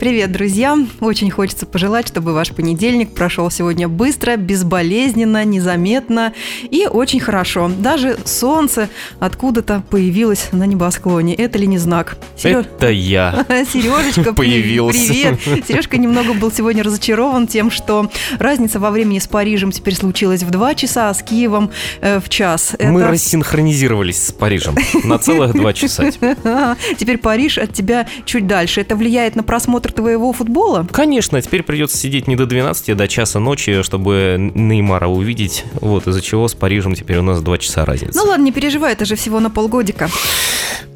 Привет, 0.00 0.32
друзья! 0.32 0.78
Очень 1.00 1.30
хочется 1.30 1.66
пожелать, 1.66 2.08
чтобы 2.08 2.32
ваш 2.32 2.52
понедельник 2.52 3.12
прошел 3.12 3.50
сегодня 3.50 3.86
быстро, 3.86 4.36
безболезненно, 4.38 5.44
незаметно 5.44 6.32
и 6.70 6.86
очень 6.86 7.20
хорошо. 7.20 7.70
Даже 7.78 8.16
солнце 8.24 8.88
откуда-то 9.18 9.82
появилось 9.90 10.48
на 10.52 10.64
небосклоне. 10.64 11.34
Это 11.34 11.58
ли 11.58 11.66
не 11.66 11.76
знак? 11.76 12.16
Сереж... 12.34 12.64
Это 12.64 12.90
я. 12.90 13.44
Сережечка 13.70 14.32
появился. 14.32 14.98
Привет. 14.98 15.66
Сережка 15.68 15.98
немного 15.98 16.32
был 16.32 16.50
сегодня 16.50 16.82
разочарован 16.82 17.46
тем, 17.46 17.70
что 17.70 18.10
разница 18.38 18.80
во 18.80 18.90
времени 18.92 19.18
с 19.18 19.28
Парижем 19.28 19.70
теперь 19.70 19.96
случилась 19.96 20.42
в 20.42 20.48
два 20.48 20.74
часа, 20.74 21.10
а 21.10 21.14
с 21.14 21.22
Киевом 21.22 21.72
э, 22.00 22.20
в 22.20 22.30
час. 22.30 22.74
Это... 22.78 22.90
Мы 22.90 23.04
рассинхронизировались 23.04 24.28
с 24.28 24.32
Парижем 24.32 24.76
на 25.04 25.18
целых 25.18 25.52
два 25.52 25.74
часа. 25.74 26.10
Теперь 26.96 27.18
Париж 27.18 27.58
от 27.58 27.74
тебя 27.74 28.08
чуть 28.24 28.46
дальше. 28.46 28.80
Это 28.80 28.96
влияет 28.96 29.36
на 29.36 29.42
просмотр 29.42 29.89
просмотр 29.90 29.92
твоего 29.92 30.32
футбола? 30.32 30.86
Конечно, 30.90 31.40
теперь 31.40 31.62
придется 31.62 31.96
сидеть 31.96 32.28
не 32.28 32.36
до 32.36 32.46
12, 32.46 32.90
а 32.90 32.94
до 32.94 33.08
часа 33.08 33.38
ночи, 33.38 33.82
чтобы 33.82 34.36
Неймара 34.54 35.08
увидеть, 35.08 35.64
вот 35.80 36.06
из-за 36.06 36.20
чего 36.20 36.48
с 36.48 36.54
Парижем 36.54 36.94
теперь 36.94 37.18
у 37.18 37.22
нас 37.22 37.40
2 37.42 37.58
часа 37.58 37.84
разница. 37.84 38.18
Ну 38.18 38.28
ладно, 38.28 38.44
не 38.44 38.52
переживай, 38.52 38.92
это 38.92 39.04
же 39.04 39.16
всего 39.16 39.40
на 39.40 39.50
полгодика. 39.50 40.08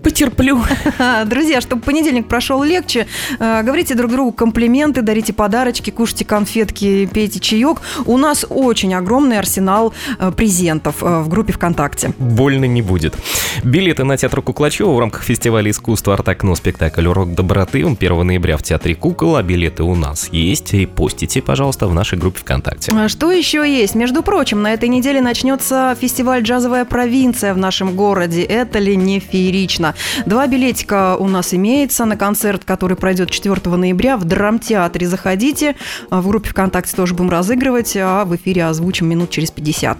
Потерплю. 0.03 0.63
Друзья, 1.27 1.61
чтобы 1.61 1.83
понедельник 1.83 2.29
прошел 2.29 2.63
легче, 2.63 3.07
э, 3.39 3.63
говорите 3.63 3.95
друг 3.95 4.11
другу 4.11 4.33
комплименты, 4.33 5.03
дарите 5.03 5.33
подарочки, 5.33 5.91
кушайте 5.91 6.25
конфетки, 6.25 7.07
пейте 7.07 7.41
чаек. 7.41 7.81
У 8.07 8.17
нас 8.17 8.45
очень 8.49 8.95
огромный 8.95 9.39
арсенал 9.39 9.95
э, 10.19 10.31
презентов 10.31 11.03
э, 11.03 11.21
в 11.21 11.29
группе 11.29 11.53
ВКонтакте. 11.53 12.13
Больно 12.19 12.67
не 12.67 12.83
будет. 12.83 13.15
Билеты 13.63 14.05
на 14.05 14.17
театр 14.17 14.43
Куклачева 14.43 14.93
в 14.93 14.99
рамках 14.99 15.23
фестиваля 15.23 15.71
искусства 15.71 16.15
«Артакно» 16.15 16.55
спектакль 16.55 17.07
«Урок 17.07 17.35
доброты» 17.35 17.85
1 17.85 18.27
ноября 18.27 18.57
в 18.57 18.63
Театре 18.63 18.95
Кукол, 18.95 19.37
а 19.37 19.43
билеты 19.43 19.83
у 19.83 19.95
нас 19.95 20.29
есть. 20.33 20.73
Репостите, 20.73 21.41
пожалуйста, 21.43 21.87
в 21.87 21.95
нашей 21.95 22.19
группе 22.19 22.41
ВКонтакте. 22.41 22.93
А 22.95 23.09
что 23.09 23.33
еще 23.33 23.65
есть? 23.67 23.95
Между 23.95 24.23
прочим, 24.23 24.63
на 24.63 24.73
этой 24.73 24.89
неделе 24.89 25.21
начнется 25.21 25.97
фестиваль 26.01 26.43
«Джазовая 26.43 26.85
провинция» 26.85 27.55
в 27.55 27.59
нашем 27.59 27.97
городе. 27.97 28.43
Это 28.43 28.79
ли 28.79 28.97
не 28.97 29.19
феерично? 29.19 29.74
Два 30.27 30.47
билетика 30.47 31.17
у 31.17 31.29
нас 31.29 31.55
имеется 31.55 32.05
на 32.05 32.17
концерт, 32.17 32.65
который 32.65 32.97
пройдет 32.97 33.31
4 33.31 33.77
ноября 33.77 34.17
в 34.17 34.25
Драмтеатре. 34.25 35.07
Заходите. 35.07 35.77
А, 36.11 36.21
в 36.21 36.29
группе 36.29 36.51
ВКонтакте 36.51 36.97
тоже 36.97 37.15
будем 37.15 37.31
разыгрывать, 37.31 37.97
а 37.97 38.25
в 38.25 38.35
эфире 38.37 38.67
озвучим 38.67 39.09
минут 39.09 39.31
через 39.31 39.51
50. 39.51 39.99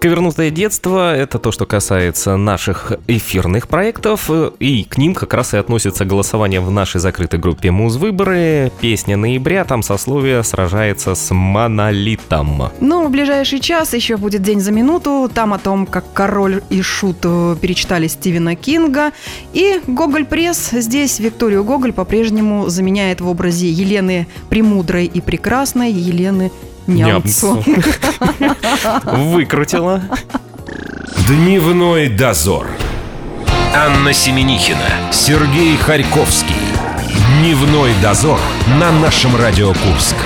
Ковернутое 0.00 0.50
детство– 0.50 1.16
это 1.16 1.38
то, 1.38 1.50
что 1.50 1.64
касается 1.64 2.36
наших 2.36 2.92
эфирных 3.06 3.68
проектов, 3.68 4.30
и 4.58 4.84
к 4.84 4.98
ним 4.98 5.14
как 5.14 5.32
раз 5.32 5.54
и 5.54 5.56
относится 5.56 6.04
голосование 6.04 6.60
в 6.60 6.70
нашей 6.70 7.00
закрытой 7.00 7.40
группе 7.40 7.70
«Муз-выборы». 7.70 8.70
Песня 8.80 9.16
ноября, 9.16 9.64
там 9.64 9.82
сословие 9.82 10.42
сражается 10.44 11.14
с 11.14 11.32
монолитом. 11.34 12.70
Ну, 12.80 13.06
в 13.06 13.10
ближайший 13.10 13.60
час 13.60 13.94
еще 13.94 14.18
будет 14.18 14.42
«День 14.42 14.60
за 14.60 14.72
минуту», 14.72 15.30
там 15.32 15.54
о 15.54 15.58
том, 15.58 15.86
как 15.86 16.04
король 16.12 16.62
и 16.68 16.82
шут 16.82 17.18
э, 17.22 17.56
перечитали 17.60 18.06
Стивена 18.06 18.56
Кинга, 18.56 19.03
и 19.52 19.80
Гоголь 19.86 20.24
Пресс. 20.24 20.70
Здесь 20.72 21.18
Викторию 21.18 21.64
Гоголь 21.64 21.92
по-прежнему 21.92 22.68
заменяет 22.68 23.20
в 23.20 23.28
образе 23.28 23.68
Елены 23.70 24.26
Премудрой 24.48 25.06
и 25.06 25.20
Прекрасной 25.20 25.92
Елены 25.92 26.50
Нямцу. 26.86 27.62
Выкрутила. 29.04 30.02
Дневной 31.26 32.08
дозор. 32.08 32.66
Анна 33.74 34.12
Семенихина, 34.12 35.10
Сергей 35.12 35.76
Харьковский. 35.76 36.54
Дневной 37.40 37.92
дозор 38.02 38.38
на 38.78 38.92
нашем 38.92 39.34
Радио 39.36 39.68
Курск. 39.68 40.16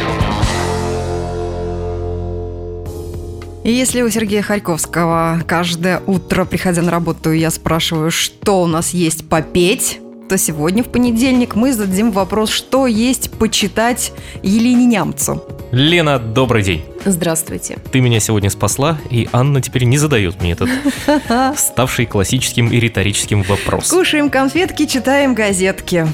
И 3.69 3.71
если 3.71 4.01
у 4.01 4.09
Сергея 4.09 4.41
Харьковского 4.41 5.43
каждое 5.47 6.01
утро, 6.07 6.47
приходя 6.47 6.81
на 6.81 6.91
работу, 6.91 7.33
я 7.33 7.51
спрашиваю, 7.51 8.11
что 8.11 8.63
у 8.63 8.67
нас 8.67 8.95
есть 8.95 9.29
попеть, 9.29 10.01
то 10.27 10.39
сегодня, 10.39 10.83
в 10.83 10.89
понедельник, 10.89 11.55
мы 11.55 11.75
зададим 11.75 12.11
вопрос, 12.11 12.49
что 12.49 12.87
есть 12.87 13.31
почитать 13.33 14.15
Елене 14.43 14.87
Нямцу. 14.87 15.45
Лена, 15.71 16.19
добрый 16.19 16.63
день. 16.63 16.83
Здравствуйте. 17.05 17.77
Ты 17.93 18.01
меня 18.01 18.21
сегодня 18.21 18.49
спасла, 18.49 18.99
и 19.11 19.29
Анна 19.33 19.61
теперь 19.61 19.85
не 19.85 19.99
задает 19.99 20.41
мне 20.41 20.53
этот 20.53 20.71
ставший 21.59 22.07
классическим 22.07 22.69
и 22.69 22.81
риторическим 22.81 23.43
вопрос. 23.43 23.91
Кушаем 23.91 24.31
конфетки, 24.31 24.87
читаем 24.87 25.35
газетки. 25.35 26.07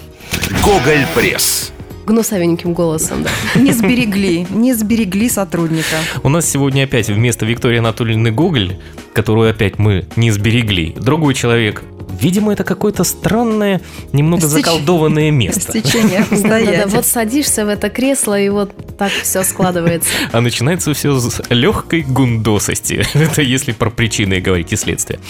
Гоголь 0.64 1.06
Пресс 1.14 1.72
гнусовеньким 2.06 2.72
голосом, 2.72 3.22
да. 3.22 3.60
Не 3.60 3.72
сберегли, 3.72 4.46
не 4.50 4.74
сберегли 4.74 5.28
сотрудника. 5.28 5.96
У 6.22 6.28
нас 6.28 6.48
сегодня 6.48 6.84
опять 6.84 7.08
вместо 7.08 7.46
Виктории 7.46 7.78
Анатольевны 7.78 8.30
Гоголь, 8.30 8.76
которую 9.12 9.50
опять 9.50 9.78
мы 9.78 10.06
не 10.16 10.30
сберегли, 10.30 10.94
другой 10.96 11.34
человек 11.34 11.82
Видимо, 12.20 12.52
это 12.52 12.64
какое-то 12.64 13.04
странное, 13.04 13.80
немного 14.12 14.48
Стеч... 14.48 14.64
заколдованное 14.64 15.30
место. 15.30 15.78
Стечение 15.78 16.20
обстоятельств. 16.20 16.94
Вот 16.94 17.06
садишься 17.06 17.64
в 17.64 17.68
это 17.68 17.90
кресло, 17.90 18.38
и 18.38 18.48
вот 18.48 18.72
так 18.96 19.10
все 19.10 19.42
складывается. 19.42 20.10
А 20.32 20.40
начинается 20.40 20.94
все 20.94 21.18
с 21.18 21.42
легкой 21.50 22.02
гундосости. 22.02 23.04
Это 23.14 23.42
если 23.42 23.72
про 23.72 23.90
причины 23.90 24.40
говорить 24.40 24.72
и 24.72 24.76
следствие. 24.76 25.20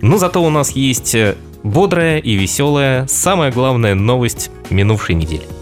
Но 0.00 0.18
зато 0.18 0.42
у 0.42 0.50
нас 0.50 0.70
есть 0.70 1.16
бодрая 1.62 2.18
и 2.18 2.34
веселая, 2.34 3.06
самая 3.06 3.52
главная 3.52 3.94
новость 3.94 4.50
минувшей 4.70 5.14
недели. 5.14 5.59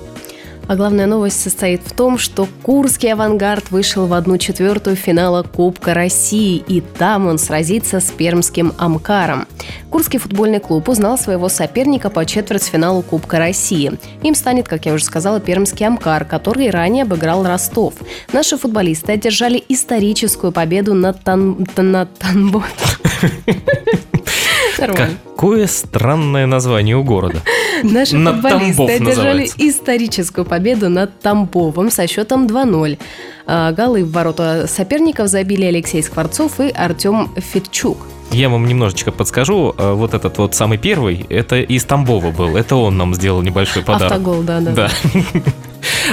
А 0.69 0.77
главная 0.77 1.07
новость 1.07 1.41
состоит 1.41 1.81
в 1.83 1.95
том, 1.95 2.19
что 2.19 2.47
Курский 2.63 3.11
«Авангард» 3.11 3.71
вышел 3.71 4.07
в 4.07 4.13
одну 4.13 4.37
четвертую 4.37 4.97
финала 4.97 5.43
Кубка 5.43 5.95
России, 5.95 6.63
и 6.69 6.83
там 6.83 7.27
он 7.27 7.39
сразится 7.39 8.01
с 8.01 8.11
пермским 8.11 8.75
«Амкаром». 8.77 9.49
Курский 9.89 10.19
футбольный 10.19 10.61
клуб 10.61 10.91
узнал 10.91 11.17
своего 11.17 11.49
соперника 11.49 12.11
по 12.11 12.27
четвертьфиналу 12.27 13.01
Кубка 13.01 13.39
России. 13.39 13.99
Им 14.23 14.35
станет, 14.35 14.69
как 14.69 14.85
я 14.85 14.93
уже 14.93 15.05
сказала, 15.05 15.41
пермский 15.41 15.87
«Амкар», 15.87 16.27
который 16.27 16.69
ранее 16.69 17.05
обыграл 17.05 17.47
Ростов. 17.47 17.95
Наши 18.35 18.59
футболисты 18.59 19.13
одержали 19.13 19.65
историческую 19.71 20.53
победу 20.53 20.93
над, 20.93 21.25
тан... 21.25 21.67
над 21.79 22.15
Танбо... 22.19 22.63
Какое 24.79 25.67
странное 25.67 26.47
название 26.47 26.97
у 26.97 27.05
города. 27.05 27.43
Наши 27.83 28.17
над 28.17 28.37
футболисты 28.37 28.77
Тамбов 28.77 28.91
одержали 28.91 29.41
называется. 29.41 29.57
историческую 29.59 30.45
победу 30.45 30.89
над 30.89 31.19
Тамбовым 31.21 31.91
со 31.91 32.07
счетом 32.07 32.47
2-0. 32.47 32.99
А, 33.47 33.73
голы 33.73 34.05
в 34.05 34.13
ворота 34.13 34.67
соперников 34.69 35.29
забили 35.29 35.65
Алексей 35.65 36.03
Скворцов 36.03 36.61
и 36.61 36.71
Артем 36.71 37.31
Федчук. 37.37 37.99
Я 38.31 38.49
вам 38.49 38.67
немножечко 38.67 39.11
подскажу. 39.11 39.75
А, 39.77 39.95
вот 39.95 40.15
этот 40.15 40.39
вот 40.39 40.55
самый 40.55 40.79
первый, 40.79 41.27
это 41.29 41.61
из 41.61 41.85
Тамбова 41.85 42.31
был. 42.31 42.57
Это 42.57 42.77
он 42.77 42.97
нам 42.97 43.15
сделал 43.15 43.43
небольшой 43.43 43.83
подарок. 43.83 44.13
Автогол, 44.13 44.43
да, 44.43 44.61
да. 44.61 44.73
Да. 44.73 44.91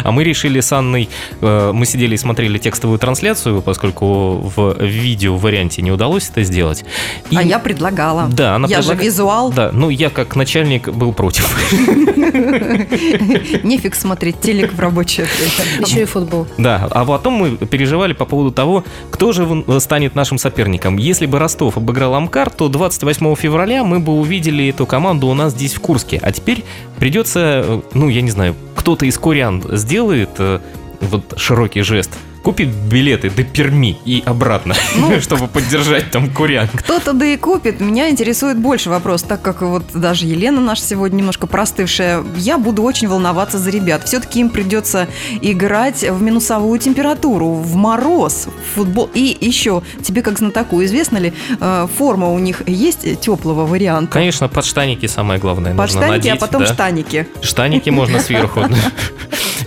А 0.03 0.11
мы 0.11 0.23
решили 0.23 0.59
с 0.59 0.71
Анной, 0.71 1.09
э, 1.41 1.71
мы 1.73 1.85
сидели 1.85 2.15
и 2.15 2.17
смотрели 2.17 2.57
текстовую 2.57 2.99
трансляцию, 2.99 3.61
поскольку 3.61 4.51
в 4.55 4.77
видео 4.79 5.37
варианте 5.37 5.81
не 5.81 5.91
удалось 5.91 6.29
это 6.29 6.43
сделать. 6.43 6.85
И... 7.29 7.37
А 7.37 7.41
я 7.41 7.59
предлагала. 7.59 8.27
Да, 8.31 8.55
она 8.55 8.67
Я 8.67 8.77
предлаг... 8.77 8.97
же 8.97 9.05
визуал. 9.05 9.51
Да, 9.51 9.71
ну 9.71 9.89
я 9.89 10.09
как 10.09 10.35
начальник 10.35 10.89
был 10.89 11.13
против. 11.13 11.45
Нефиг 13.63 13.95
смотреть 13.95 14.39
телек 14.41 14.73
в 14.73 14.79
рабочее 14.79 15.25
время. 15.25 15.85
Еще 15.85 16.01
и 16.03 16.05
футбол. 16.05 16.47
Да, 16.57 16.87
а 16.91 17.05
потом 17.05 17.33
мы 17.33 17.57
переживали 17.57 18.13
по 18.13 18.25
поводу 18.25 18.51
того, 18.51 18.83
кто 19.11 19.31
же 19.31 19.45
станет 19.79 20.15
нашим 20.15 20.37
соперником. 20.37 20.97
Если 20.97 21.25
бы 21.25 21.39
Ростов 21.39 21.77
обыграл 21.77 22.15
Амкар, 22.15 22.49
то 22.49 22.69
28 22.69 23.35
февраля 23.35 23.83
мы 23.83 23.99
бы 23.99 24.13
увидели 24.13 24.69
эту 24.69 24.85
команду 24.85 25.27
у 25.27 25.33
нас 25.33 25.53
здесь 25.53 25.73
в 25.73 25.79
Курске. 25.79 26.19
А 26.21 26.31
теперь 26.31 26.63
придется, 26.99 27.39
э, 27.65 27.81
ну 27.93 28.09
я 28.09 28.21
не 28.21 28.31
знаю, 28.31 28.55
кто-то 28.75 29.05
из 29.05 29.17
курян 29.17 29.63
сделает 29.85 30.31
э, 30.39 30.59
вот 31.01 31.35
широкий 31.37 31.81
жест– 31.81 32.11
купит 32.45 32.69
билеты 32.69 33.31
до 33.31 33.43
Перми 33.43 33.97
и 34.05 34.21
обратно, 34.23 34.75
ну, 34.95 35.19
чтобы 35.19 35.47
поддержать 35.47 36.11
там 36.11 36.29
курян. 36.29 36.69
Кто-то 36.71 37.13
да 37.13 37.25
и 37.25 37.37
купит. 37.37 37.79
Меня 37.79 38.11
интересует 38.11 38.59
больше 38.59 38.91
вопрос, 38.91 39.23
так 39.23 39.41
как 39.41 39.63
вот 39.63 39.83
даже 39.95 40.27
Елена 40.27 40.61
наша 40.61 40.83
сегодня 40.83 41.17
немножко 41.17 41.47
простывшая. 41.47 42.23
Я 42.37 42.59
буду 42.59 42.83
очень 42.83 43.07
волноваться 43.07 43.57
за 43.57 43.71
ребят. 43.71 44.03
Все-таки 44.03 44.41
им 44.41 44.51
придется 44.51 45.07
играть 45.41 46.03
в 46.07 46.21
минусовую 46.21 46.77
температуру, 46.77 47.49
в 47.49 47.75
мороз, 47.75 48.47
в 48.47 48.75
футбол. 48.75 49.09
И 49.15 49.35
еще, 49.41 49.81
тебе 50.03 50.21
как 50.21 50.37
знатоку, 50.37 50.83
известно 50.83 51.17
ли, 51.17 51.33
э, 51.59 51.87
форма 51.97 52.31
у 52.31 52.37
них 52.37 52.61
есть 52.67 53.21
теплого 53.21 53.65
варианта? 53.65 54.11
Конечно, 54.11 54.49
под 54.49 54.65
штаники 54.65 55.07
самое 55.07 55.39
главное. 55.39 55.73
Под 55.73 55.89
штаники, 55.89 56.09
а 56.09 56.11
надеть, 56.11 56.33
а 56.33 56.35
потом 56.35 56.61
да. 56.61 56.71
штаники. 56.71 57.27
Штаники 57.41 57.89
можно 57.89 58.19
сверху. 58.19 58.65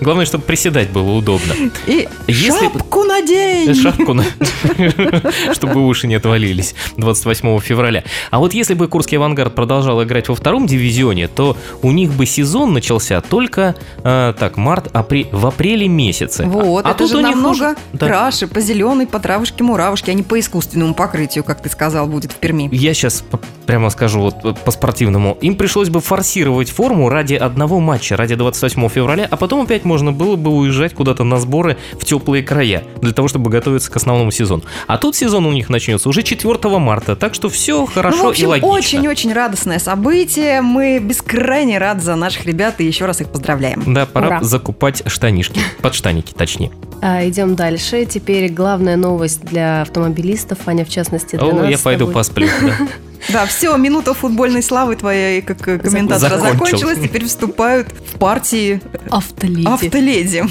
Главное, 0.01 0.27
чтобы 0.27 0.45
приседать 0.45 0.91
было 0.91 1.13
удобно. 1.13 1.53
И 1.87 2.09
Если- 2.27 2.65
шапку 2.65 3.05
надень! 3.05 3.75
Шапку, 3.75 4.17
чтобы 5.53 5.87
уши 5.87 6.07
не 6.07 6.15
отвалились 6.15 6.75
28 6.97 7.59
февраля. 7.61 8.05
А 8.31 8.39
вот 8.39 8.55
если 8.55 8.75
бы 8.75 8.89
Курский 8.89 9.19
авангард 9.19 9.55
продолжал 9.55 10.03
играть 10.05 10.29
во 10.29 10.35
втором 10.35 10.67
дивизионе, 10.67 11.29
то 11.29 11.57
у 11.83 11.91
них 11.91 12.13
бы 12.13 12.27
сезон 12.27 12.73
начался 12.73 13.21
только 13.21 13.75
э, 14.05 14.35
так 14.39 14.57
март, 14.57 14.89
апрель, 14.95 15.29
в 15.33 15.47
апреле 15.47 15.89
месяце. 15.89 16.45
Вот, 16.45 16.87
а 16.87 16.91
это 16.91 16.99
тут 16.99 17.11
же 17.11 17.17
у 17.17 17.21
них 17.21 17.31
намного 17.31 17.53
уже- 17.53 17.77
да. 17.93 18.07
краше, 18.07 18.47
по 18.47 18.61
зеленой, 18.61 19.07
по 19.07 19.19
травушке, 19.19 19.65
муравушке, 19.65 20.13
а 20.13 20.15
не 20.15 20.23
по 20.23 20.39
искусственному 20.39 20.95
покрытию, 20.95 21.45
как 21.45 21.63
ты 21.63 21.69
сказал, 21.69 22.07
будет 22.07 22.33
в 22.33 22.37
Перми. 22.37 22.69
Я 22.73 22.95
сейчас 22.95 23.25
прямо 23.67 23.91
скажу 23.91 24.21
вот 24.21 24.37
э, 24.45 24.55
по-спортивному. 24.65 25.37
Им 25.41 25.57
пришлось 25.57 25.89
бы 25.89 26.01
форсировать 26.01 26.71
форму 26.71 27.09
ради 27.09 27.35
одного 27.35 27.81
матча, 27.81 28.17
ради 28.17 28.35
28 28.35 28.89
февраля, 28.89 29.27
а 29.31 29.37
потом 29.37 29.63
опять 29.63 29.85
можно 29.89 30.13
было 30.13 30.37
бы 30.37 30.51
уезжать 30.51 30.95
куда-то 30.95 31.25
на 31.25 31.39
сборы 31.39 31.77
в 31.99 32.05
теплые 32.05 32.43
края, 32.45 32.85
для 33.01 33.13
того, 33.13 33.27
чтобы 33.27 33.51
готовиться 33.51 33.91
к 33.91 33.97
основному 33.97 34.31
сезону. 34.31 34.63
А 34.87 34.99
тут 34.99 35.17
сезон 35.17 35.47
у 35.47 35.53
них 35.53 35.69
начнется 35.69 36.09
уже 36.09 36.23
4 36.23 36.79
марта, 36.79 37.17
так 37.17 37.35
что 37.35 37.49
все 37.49 37.87
хорошо 37.87 38.19
ну, 38.19 38.25
в 38.25 38.29
общем, 38.29 38.45
и 38.45 38.47
логично. 38.47 38.69
очень-очень 38.69 39.33
радостное 39.33 39.79
событие. 39.79 40.61
Мы 40.63 40.99
бескрайне 41.01 41.79
рады 41.79 42.03
за 42.03 42.15
наших 42.15 42.47
ребят 42.47 42.81
и 42.81 42.85
еще 42.85 43.07
раз 43.07 43.21
их 43.21 43.29
поздравляем. 43.29 43.83
Да, 43.93 44.07
пора 44.07 44.27
Ура. 44.29 44.43
закупать 44.43 45.03
штанишки, 45.07 45.61
подштаники 45.83 46.33
точнее. 46.33 46.71
А, 47.01 47.27
идем 47.29 47.55
дальше. 47.55 48.05
Теперь 48.05 48.53
главная 48.53 48.97
новость 48.97 49.43
для 49.43 49.83
автомобилистов, 49.83 50.59
Аня, 50.67 50.85
в 50.85 50.89
частности, 50.89 51.37
для 51.37 51.49
О, 51.49 51.53
нас 51.53 51.71
я 51.71 51.79
пойду 51.79 52.01
тобой. 52.01 52.15
посплю. 52.15 52.49
да. 52.61 52.77
Да, 53.33 53.47
все, 53.47 53.77
минута 53.77 54.15
футбольной 54.15 54.63
славы 54.63 54.97
твоей 54.97 55.43
как 55.43 55.67
э, 55.69 55.79
комментатора 55.79 56.39
Закончилась. 56.39 56.53
закончилась. 56.53 56.99
Теперь 57.03 57.25
вступают 57.27 57.89
в 57.89 58.19
партии 58.19 58.81
Автоледи. 59.11 59.67
автоледи. 59.67 60.45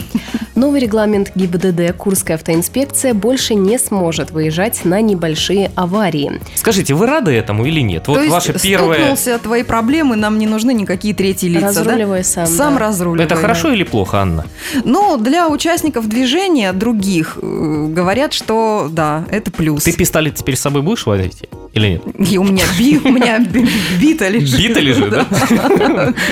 Новый 0.55 0.79
регламент 0.79 1.31
ГИБДД 1.35 1.95
Курская 1.95 2.37
автоинспекция 2.37 3.13
больше 3.13 3.53
не 3.53 3.77
сможет 3.77 4.31
выезжать 4.31 4.85
на 4.85 5.01
небольшие 5.01 5.71
аварии. 5.75 6.41
Скажите, 6.55 6.93
вы 6.93 7.05
рады 7.05 7.31
этому 7.31 7.65
или 7.65 7.81
нет? 7.81 8.07
Вот 8.07 8.15
То 8.15 8.21
есть 8.21 8.33
ваше 8.33 8.59
первое... 8.59 8.95
стукнулся 8.95 9.39
твои 9.39 9.63
проблемы, 9.63 10.15
нам 10.15 10.39
не 10.39 10.47
нужны 10.47 10.73
никакие 10.73 11.13
третьи 11.13 11.47
лица, 11.47 11.73
да? 11.73 11.79
Разруливай 11.81 12.23
сам. 12.23 12.47
Сам 12.47 12.73
да. 12.73 12.79
разруливай. 12.79 13.25
Это 13.25 13.35
да. 13.35 13.41
хорошо 13.41 13.71
или 13.71 13.83
плохо, 13.83 14.19
Анна? 14.19 14.45
Ну, 14.83 15.17
для 15.17 15.47
участников 15.47 16.07
движения 16.07 16.73
других 16.73 17.37
э, 17.41 17.87
говорят, 17.89 18.33
что 18.33 18.87
да, 18.91 19.25
это 19.29 19.51
плюс. 19.51 19.83
Ты 19.83 19.93
пистолет 19.93 20.35
теперь 20.35 20.55
с 20.55 20.61
собой 20.61 20.81
будешь 20.81 21.05
возить 21.05 21.43
или 21.77 21.87
нет? 21.93 22.31
И 22.31 22.37
у 22.37 22.43
меня 22.43 22.63
би, 22.77 22.97
у 23.03 23.09
меня 23.09 23.39
би- 23.39 23.67
бита 23.99 24.27
лежит. 24.27 24.59
Бита 24.59 24.79
лежит, 24.79 25.09
да? 25.09 25.25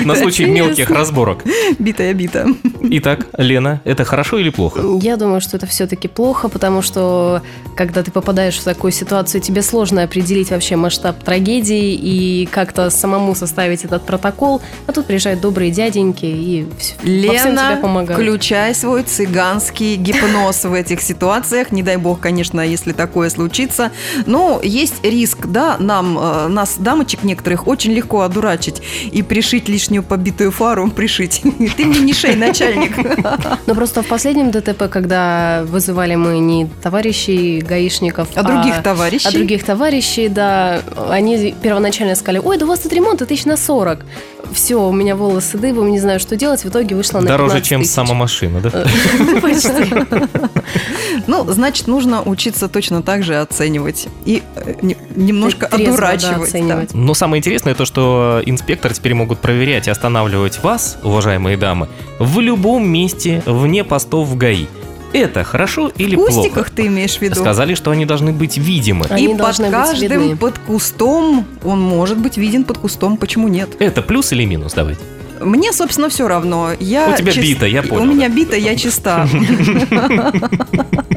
На 0.03 0.15
случай 0.15 0.45
мелких 0.45 0.89
разборок. 0.89 1.43
Битая 1.79 2.13
бита. 2.13 2.47
Итак, 2.81 3.27
Лена, 3.37 3.81
это 3.85 4.03
хорошо 4.05 4.37
или 4.37 4.49
плохо? 4.49 4.81
Я 5.01 5.17
думаю, 5.17 5.41
что 5.41 5.57
это 5.57 5.65
все-таки 5.65 6.07
плохо, 6.07 6.49
потому 6.49 6.81
что 6.81 7.41
когда 7.75 8.03
ты 8.03 8.11
попадаешь 8.11 8.55
в 8.57 8.63
такую 8.63 8.91
ситуацию, 8.91 9.41
тебе 9.41 9.61
сложно 9.61 10.03
определить 10.03 10.51
вообще 10.51 10.75
масштаб 10.75 11.23
трагедии 11.23 11.93
и 11.93 12.45
как-то 12.51 12.89
самому 12.89 13.35
составить 13.35 13.83
этот 13.85 14.05
протокол. 14.05 14.61
А 14.87 14.91
тут 14.91 15.05
приезжают 15.05 15.41
добрые 15.41 15.71
дяденьки 15.71 16.25
и 16.25 16.65
Лена, 17.03 17.79
помогают. 17.81 18.21
включай 18.21 18.73
свой 18.75 19.03
цыганский 19.03 19.95
гипноз 19.95 20.63
в 20.63 20.73
этих 20.73 21.01
ситуациях. 21.01 21.71
Не 21.71 21.83
дай 21.83 21.97
бог, 21.97 22.19
конечно, 22.19 22.61
если 22.61 22.91
такое 22.91 23.29
случится. 23.29 23.91
Но 24.25 24.59
есть 24.63 25.03
риск, 25.03 25.34
да, 25.47 25.77
нам, 25.79 26.17
э, 26.17 26.47
нас, 26.47 26.75
дамочек 26.77 27.23
некоторых, 27.23 27.67
очень 27.67 27.91
легко 27.91 28.21
одурачить 28.21 28.81
и 29.11 29.21
пришить 29.21 29.69
лишнюю 29.69 30.03
побитую 30.03 30.51
фару, 30.51 30.89
пришить. 30.95 31.41
Ты 31.77 31.85
мне 31.85 31.99
не 31.99 32.13
шей, 32.13 32.35
начальник. 32.35 32.97
Но 33.65 33.75
просто 33.75 34.01
в 34.01 34.07
последнем 34.07 34.51
ДТП, 34.51 34.89
когда 34.89 35.63
вызывали 35.65 36.15
мы 36.15 36.39
не 36.39 36.67
товарищей 36.81 37.61
гаишников, 37.61 38.29
А 38.35 38.43
других 38.43 38.81
товарищей. 38.83 39.27
А 39.27 39.31
других 39.31 39.63
товарищей, 39.63 40.29
да, 40.29 40.81
они 41.09 41.55
первоначально 41.61 42.15
сказали, 42.15 42.41
ой, 42.43 42.57
да 42.57 42.65
у 42.65 42.69
вас 42.69 42.79
тут 42.79 42.93
ремонт, 42.93 43.25
тысяч 43.27 43.45
на 43.45 43.57
40. 43.57 43.99
Все, 44.53 44.75
у 44.75 44.91
меня 44.91 45.15
волосы 45.15 45.57
дыбом, 45.57 45.91
не 45.91 45.99
знаю, 45.99 46.19
что 46.19 46.35
делать. 46.35 46.63
В 46.63 46.69
итоге 46.69 46.95
вышла 46.95 47.19
на 47.19 47.27
Дороже, 47.27 47.55
15 47.55 47.67
чем 47.69 47.81
тысяч. 47.81 47.93
сама 47.93 48.13
машина, 48.13 48.59
да? 48.61 48.69
Почти. 49.41 49.93
Ну, 51.27 51.43
значит, 51.51 51.87
нужно 51.87 52.21
учиться 52.21 52.67
точно 52.67 53.01
так 53.01 53.23
же 53.23 53.35
оценивать 53.39 54.07
и 54.25 54.43
э, 54.55 54.73
не- 54.81 54.97
немножко 55.15 55.65
одурачивать. 55.65 56.93
Но 56.93 57.13
самое 57.13 57.39
интересное 57.39 57.73
то, 57.73 57.85
что 57.85 58.41
инспекторы 58.45 58.93
теперь 58.93 59.13
могут 59.15 59.39
проверять 59.39 59.87
и 59.87 59.91
останавливать 59.91 60.61
вас, 60.61 60.97
уважаемые 61.03 61.57
дамы, 61.57 61.87
в 62.19 62.39
любом 62.41 62.87
месте 62.87 63.41
вне 63.45 63.83
постов 63.83 64.27
в 64.27 64.37
ГАИ. 64.37 64.67
Это 65.15 65.43
хорошо 65.43 65.91
или 65.97 66.15
В 66.15 66.19
плохо? 66.19 66.33
кустиках 66.33 66.69
ты 66.71 66.87
имеешь 66.87 67.17
в 67.17 67.21
виду? 67.21 67.35
Сказали, 67.35 67.73
что 67.75 67.91
они 67.91 68.05
должны 68.05 68.31
быть 68.33 68.57
видимы. 68.57 69.05
Они 69.09 69.33
И 69.33 69.37
под 69.37 69.57
каждым 69.57 70.21
видны. 70.21 70.35
под 70.35 70.59
кустом 70.59 71.45
он 71.63 71.79
может 71.81 72.17
быть 72.17 72.37
виден 72.37 72.63
под 72.65 72.77
кустом, 72.79 73.15
почему 73.17 73.47
нет? 73.47 73.69
Это 73.79 74.01
плюс 74.01 74.31
или 74.33 74.43
минус? 74.45 74.73
Давайте. 74.73 74.99
Мне, 75.41 75.73
собственно, 75.73 76.07
все 76.09 76.27
равно. 76.27 76.71
Я 76.79 77.09
У 77.13 77.17
тебя 77.17 77.31
чис- 77.33 77.41
бита, 77.41 77.65
я 77.65 77.83
понял, 77.83 78.03
У 78.03 78.05
меня 78.13 78.29
бита, 78.29 78.55
я 78.55 78.75
чиста. 78.75 79.27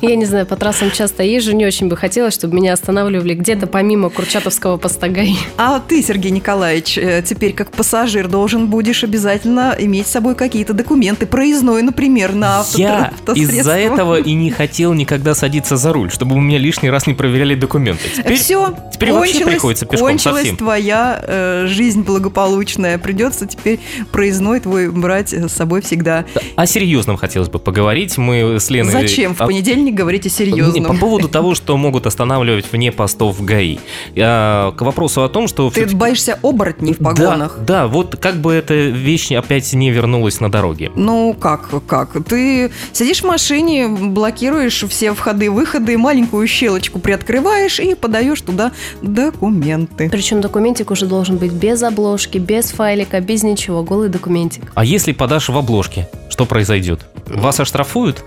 Я 0.00 0.16
не 0.16 0.24
знаю, 0.24 0.46
по 0.46 0.56
трассам 0.56 0.90
часто 0.90 1.22
езжу, 1.22 1.52
не 1.52 1.66
очень 1.66 1.88
бы 1.88 1.96
хотелось, 1.96 2.34
чтобы 2.34 2.56
меня 2.56 2.72
останавливали 2.72 3.34
где-то 3.34 3.66
помимо 3.66 4.10
Курчатовского 4.10 4.76
поста 4.76 5.08
ГАИ. 5.08 5.34
А 5.56 5.80
ты, 5.80 6.02
Сергей 6.02 6.30
Николаевич, 6.30 6.98
э, 6.98 7.22
теперь 7.26 7.52
как 7.52 7.70
пассажир 7.70 8.28
должен 8.28 8.68
будешь 8.68 9.04
обязательно 9.04 9.74
иметь 9.78 10.06
с 10.06 10.10
собой 10.10 10.34
какие-то 10.34 10.72
документы, 10.72 11.26
проездной, 11.26 11.82
например, 11.82 12.34
на 12.34 12.60
авто- 12.60 12.78
Я 12.78 13.12
из-за 13.34 13.72
этого 13.72 14.20
и 14.20 14.32
не 14.34 14.50
хотел 14.50 14.92
никогда 14.94 15.34
садиться 15.34 15.76
за 15.76 15.92
руль, 15.92 16.10
чтобы 16.10 16.36
у 16.36 16.40
меня 16.40 16.58
лишний 16.58 16.90
раз 16.90 17.06
не 17.06 17.14
проверяли 17.14 17.54
документы. 17.54 18.08
Теперь 18.14 18.36
Все, 18.36 18.74
теперь 18.92 19.12
вообще 19.12 19.44
приходится 19.44 19.86
пешком 19.86 20.08
кончилась 20.08 20.38
совсем. 20.42 20.56
твоя 20.56 21.22
э, 21.26 21.66
жизнь 21.68 22.02
благополучная. 22.02 22.98
Придется 22.98 23.46
теперь 23.46 23.80
проездной 24.12 24.60
твой 24.60 24.90
брать 24.90 25.32
с 25.32 25.52
собой 25.52 25.80
всегда. 25.82 26.24
о 26.56 26.66
серьезном 26.66 27.16
хотелось 27.16 27.48
бы 27.48 27.58
поговорить. 27.58 28.16
Мы 28.18 28.58
с 28.60 28.70
Леной... 28.70 28.92
Зачем 28.92 29.34
в 29.34 29.40
понедельник 29.54 29.94
говорить 29.94 30.22
о 30.22 30.28
Не, 30.28 30.30
серьезном? 30.30 30.84
По 30.84 30.94
поводу 30.94 31.28
того, 31.28 31.54
что 31.54 31.76
могут 31.76 32.06
останавливать 32.06 32.66
вне 32.72 32.90
постов 32.90 33.40
ГАИ. 33.44 33.78
А, 34.16 34.72
К 34.72 34.82
вопросу 34.82 35.22
о 35.22 35.28
том, 35.28 35.46
что... 35.46 35.70
Ты 35.70 35.86
боишься 35.94 36.38
оборотней 36.42 36.94
в 36.94 36.98
погонах? 36.98 37.58
Да, 37.58 37.82
да, 37.82 37.86
вот 37.86 38.16
как 38.16 38.36
бы 38.36 38.52
эта 38.52 38.74
вещь 38.74 39.30
опять 39.30 39.72
не 39.72 39.90
вернулась 39.90 40.40
на 40.40 40.50
дороге. 40.50 40.90
Ну, 40.96 41.36
как, 41.38 41.70
как? 41.86 42.24
Ты 42.24 42.72
сидишь 42.92 43.20
в 43.20 43.26
машине, 43.26 43.86
блокируешь 43.88 44.84
все 44.88 45.14
входы-выходы, 45.14 45.96
маленькую 45.98 46.46
щелочку 46.48 46.98
приоткрываешь 46.98 47.78
и 47.78 47.94
подаешь 47.94 48.40
туда 48.40 48.72
документы. 49.02 50.08
Причем 50.10 50.40
документик 50.40 50.90
уже 50.90 51.06
должен 51.06 51.36
быть 51.36 51.52
без 51.52 51.82
обложки, 51.82 52.38
без 52.38 52.72
файлика, 52.72 53.20
без 53.20 53.44
ничего, 53.44 53.84
голый 53.84 54.08
документик. 54.08 54.72
А 54.74 54.84
если 54.84 55.12
подашь 55.12 55.48
в 55.48 55.56
обложке, 55.56 56.08
что 56.28 56.44
произойдет? 56.44 57.06
Вас 57.26 57.60
оштрафуют? 57.60 58.24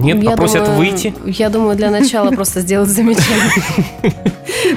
Нет, 0.00 0.22
Я 0.22 0.30
попросят 0.30 0.64
думаю- 0.64 0.78
выйти? 0.78 1.14
Я 1.26 1.48
думаю, 1.50 1.76
для 1.76 1.90
начала 1.90 2.30
просто 2.34 2.60
сделать 2.60 2.88
замечание. 2.88 3.52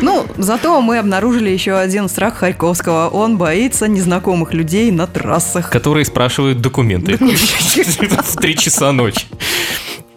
Ну, 0.02 0.26
зато 0.38 0.80
мы 0.82 0.98
обнаружили 0.98 1.50
еще 1.50 1.74
один 1.76 2.08
страх 2.10 2.36
Харьковского. 2.38 3.10
Он 3.10 3.38
боится 3.38 3.88
незнакомых 3.88 4.54
людей 4.54 4.92
на 4.92 5.08
трассах. 5.08 5.70
Которые 5.70 6.06
спрашивают 6.06 6.62
документы 6.62 7.18
в 7.18 8.36
3 8.38 8.56
часа 8.58 8.92
ночи. 8.92 9.26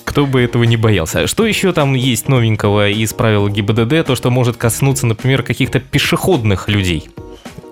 Кто 0.04 0.24
бы 0.26 0.40
этого 0.40 0.64
не 0.64 0.76
боялся. 0.76 1.26
Что 1.26 1.44
еще 1.46 1.72
там 1.72 1.94
есть 1.94 2.28
новенького 2.28 2.88
из 2.90 3.12
правил 3.12 3.48
ГИБДД? 3.48 4.06
То, 4.06 4.14
что 4.14 4.30
может 4.30 4.56
коснуться, 4.56 5.06
например, 5.06 5.42
каких-то 5.42 5.80
пешеходных 5.80 6.68
людей. 6.68 7.08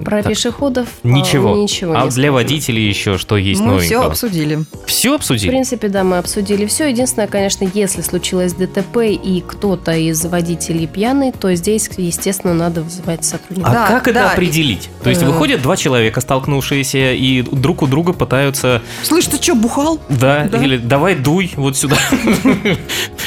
Про 0.02 0.22
Так, 0.22 0.32
пешеходов 0.32 0.88
а, 1.04 1.06
Ничего. 1.08 1.54
ничего 1.54 1.94
а 1.96 2.04
не 2.04 2.10
для 2.10 2.32
водителей 2.32 2.88
еще 2.88 3.16
что 3.16 3.36
есть 3.36 3.60
Мы 3.60 3.78
все 3.78 3.90
новенького? 3.90 4.06
обсудили. 4.10 4.64
Все 4.86 5.12
В 5.12 5.14
обсудили? 5.14 5.50
принципе, 5.50 5.88
да, 5.88 6.02
мы 6.02 6.18
обсудили 6.18 6.66
все. 6.66 6.88
Единственное, 6.88 7.28
конечно, 7.28 7.68
если 7.72 8.00
случилось 8.02 8.54
ДТП 8.54 8.96
и 9.02 9.42
кто-то 9.46 9.92
из 9.92 10.24
водителей 10.26 10.88
пьяный, 10.88 11.30
то 11.32 11.54
здесь, 11.54 11.88
естественно, 11.96 12.54
надо 12.54 12.82
вызывать 12.82 13.24
сотрудника. 13.24 13.70
А 13.70 13.72
Да, 13.72 13.86
как 13.86 14.08
это 14.08 14.20
да. 14.20 14.30
определить? 14.32 14.88
То 15.04 15.10
есть 15.10 15.22
Э. 15.22 15.26
выходят 15.26 15.62
два 15.62 15.76
человека, 15.76 16.20
столкнувшиеся, 16.20 17.12
и 17.12 17.42
друг 17.42 17.82
у 17.82 17.86
друга 17.86 18.12
пытаются, 18.12 18.82
Слышь, 19.04 19.26
ты 19.26 19.40
что, 19.40 19.54
бухал? 19.54 20.00
да, 20.08 20.48
Да. 20.50 20.58
или 20.62 20.76
давай 20.76 21.14
дуй 21.14 21.52
вот 21.54 21.76
сюда, 21.76 21.96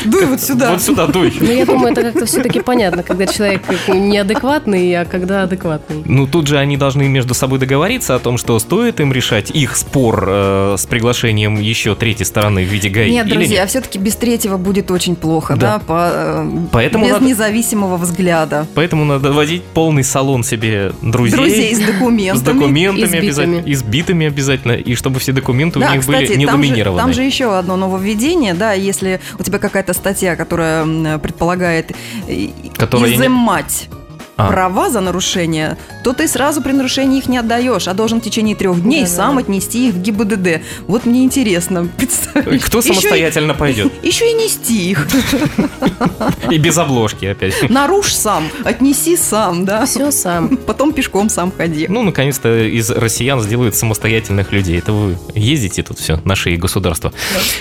Дуй 0.05 0.25
вот 0.25 0.41
сюда. 0.41 0.71
вот 0.71 0.81
сюда 0.81 1.07
дуй. 1.07 1.33
Ну, 1.39 1.51
я 1.51 1.65
думаю, 1.65 1.93
это 1.93 2.01
как-то 2.01 2.25
все-таки 2.25 2.59
понятно, 2.59 3.03
когда 3.03 3.25
человек 3.25 3.61
неадекватный, 3.87 4.93
а 4.99 5.05
когда 5.05 5.43
адекватный. 5.43 6.03
Ну 6.05 6.27
тут 6.27 6.47
же 6.47 6.56
же 6.57 6.61
они 6.63 6.77
должны 6.77 7.07
между 7.07 7.33
собой 7.33 7.59
договориться 7.59 8.15
о 8.15 8.19
том, 8.19 8.37
что 8.37 8.57
стоит 8.59 8.99
им 8.99 9.13
решать 9.13 9.51
их 9.51 9.75
спор 9.75 10.25
э, 10.27 10.75
с 10.77 10.85
приглашением 10.85 11.59
еще 11.59 11.95
третьей 11.95 12.25
стороны 12.25 12.63
в 12.63 12.67
виде 12.67 12.89
ГАИ. 12.89 13.11
Нет, 13.11 13.27
друзья, 13.27 13.61
нет? 13.61 13.69
все-таки 13.69 13.99
без 13.99 14.15
третьего 14.15 14.57
будет 14.57 14.91
очень 14.91 15.15
плохо, 15.15 15.55
Да. 15.55 15.77
да, 15.77 15.79
по, 15.79 16.09
э, 16.13 16.49
Поэтому 16.71 17.05
без 17.05 17.13
надо- 17.13 17.25
независимого 17.25 17.97
взгляда. 17.97 18.65
Поэтому 18.75 19.05
надо 19.05 19.31
водить 19.31 19.63
полный 19.73 20.03
салон 20.03 20.43
себе 20.43 20.91
друзей. 21.01 21.35
Друзей 21.35 21.75
с 21.75 21.79
документами. 21.79 22.37
С 22.37 22.41
документами 22.41 23.03
Избитыми. 23.05 23.25
обязательно. 23.27 23.63
Избитыми 23.73 24.27
обязательно. 24.27 24.71
И 24.73 24.95
чтобы 24.95 25.19
все 25.19 25.31
документы 25.33 25.79
у 25.79 25.81
Да, 25.81 25.91
них 25.91 26.01
кстати, 26.01 26.27
были 26.27 26.37
не 26.37 26.45
там 26.45 26.61
же, 26.63 26.67
ламинированы. 26.69 26.99
там 27.01 27.13
же 27.13 27.23
еще 27.23 27.55
одно 27.57 27.75
нововведение, 27.75 28.53
да, 28.53 28.73
если 28.73 29.19
у 29.39 29.43
тебя 29.43 29.59
какая-то 29.59 29.93
статья, 29.93 30.35
которая 30.35 31.17
предполагает 31.19 31.91
э, 32.27 32.47
Которая 32.77 33.09
не- 33.11 33.15
изымать 33.17 33.89
А. 34.37 34.47
права 34.49 34.89
за 34.89 35.01
нарушение, 35.01 35.77
то 36.03 36.13
ты 36.13 36.27
сразу 36.27 36.61
при 36.61 36.71
нарушении 36.71 37.17
их 37.17 37.27
не 37.27 37.37
отдаешь, 37.39 37.87
а 37.87 37.93
должен 37.93 38.21
в 38.21 38.23
течение 38.23 38.55
трех 38.55 38.81
дней 38.81 39.01
Да-да-да. 39.03 39.15
сам 39.23 39.37
отнести 39.39 39.87
их 39.89 39.95
в 39.95 40.01
ГИБДД. 40.01 40.61
Вот 40.87 41.05
мне 41.05 41.23
интересно 41.23 41.87
представить. 41.97 42.61
Кто 42.63 42.77
Еще 42.79 42.89
и- 42.89 42.93
самостоятельно 42.93 43.53
пойдет? 43.55 43.91
Еще 44.03 44.29
и 44.31 44.33
нести 44.33 44.91
их. 44.91 45.07
И 46.51 46.57
без 46.57 46.77
обложки 46.77 47.25
опять. 47.25 47.69
Нарушь 47.69 48.13
сам, 48.15 48.45
отнеси 48.63 49.17
сам, 49.17 49.65
да. 49.65 49.85
Все 49.85 50.11
сам. 50.11 50.55
Потом 50.57 50.93
пешком 50.93 51.29
сам 51.29 51.51
ходи. 51.51 51.87
Ну, 51.89 52.03
наконец-то 52.03 52.63
из 52.63 52.89
россиян 52.89 53.41
сделают 53.41 53.75
самостоятельных 53.75 54.51
людей. 54.51 54.77
Это 54.77 54.93
вы 54.93 55.17
ездите 55.35 55.83
тут 55.83 55.99
все, 55.99 56.19
на 56.23 56.35
шее 56.35 56.57
государства. 56.57 57.11